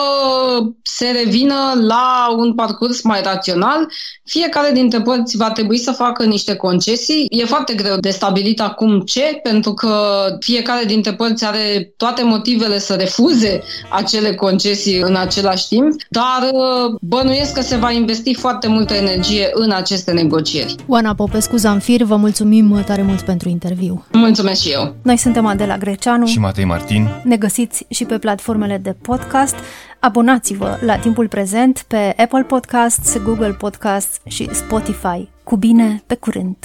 se 0.83 1.07
revină 1.25 1.55
la 1.81 2.35
un 2.37 2.55
parcurs 2.55 3.03
mai 3.03 3.23
rațional, 3.23 3.87
fie 4.25 4.44
fiecare 4.45 4.73
dintre 4.73 5.01
părți 5.01 5.37
va 5.37 5.51
trebui 5.51 5.79
să 5.79 5.91
facă 5.91 6.25
niște 6.25 6.55
concesii. 6.55 7.27
E 7.31 7.45
foarte 7.45 7.75
greu 7.75 7.97
de 7.97 8.11
stabilit 8.11 8.61
acum 8.61 9.01
ce, 9.01 9.41
pentru 9.43 9.75
că 9.75 9.97
fiecare 10.41 10.85
dintre 10.85 11.13
părți 11.13 11.45
are 11.45 11.93
toate 11.97 12.23
motivele 12.25 12.79
să 12.79 12.95
refuze 12.95 13.63
acele 13.91 14.35
concesii 14.35 14.99
în 15.01 15.17
același 15.17 15.69
timp, 15.69 15.93
dar 16.09 16.51
uh, 16.53 16.97
bănuiesc 17.01 17.53
că 17.53 17.61
se 17.61 17.77
va 17.77 17.91
investi 17.91 18.35
foarte 18.35 18.69
multă 18.69 18.95
energie 18.95 19.51
în 19.53 19.71
aceste 19.71 20.13
negocieri. 20.13 20.75
Oana 20.87 21.15
Popescu 21.15 21.57
Zamfir, 21.57 22.03
vă 22.03 22.17
mulțumim 22.17 22.83
tare 22.87 23.03
mult 23.03 23.21
pentru 23.21 23.49
interviu. 23.49 24.05
Mulțumesc 24.13 24.61
și 24.61 24.71
eu. 24.71 24.95
Noi 25.03 25.17
suntem 25.17 25.47
Adela 25.47 25.77
Greceanu 25.77 26.27
și 26.27 26.39
Matei 26.39 26.65
Martin. 26.65 27.09
Ne 27.23 27.37
găsiți 27.37 27.87
și 27.89 28.05
pe 28.05 28.19
platformele 28.19 28.81
de 28.83 28.97
podcast. 29.03 29.55
Abonați-vă 30.05 30.79
la 30.81 30.97
timpul 30.99 31.29
prezent 31.29 31.85
pe 31.89 32.15
Apple 32.17 32.43
Podcasts, 32.43 33.23
Google 33.23 33.53
Podcasts 33.53 34.21
și 34.27 34.55
Spotify. 34.55 35.29
Cu 35.43 35.57
bine, 35.57 36.03
pe 36.07 36.15
curând! 36.15 36.57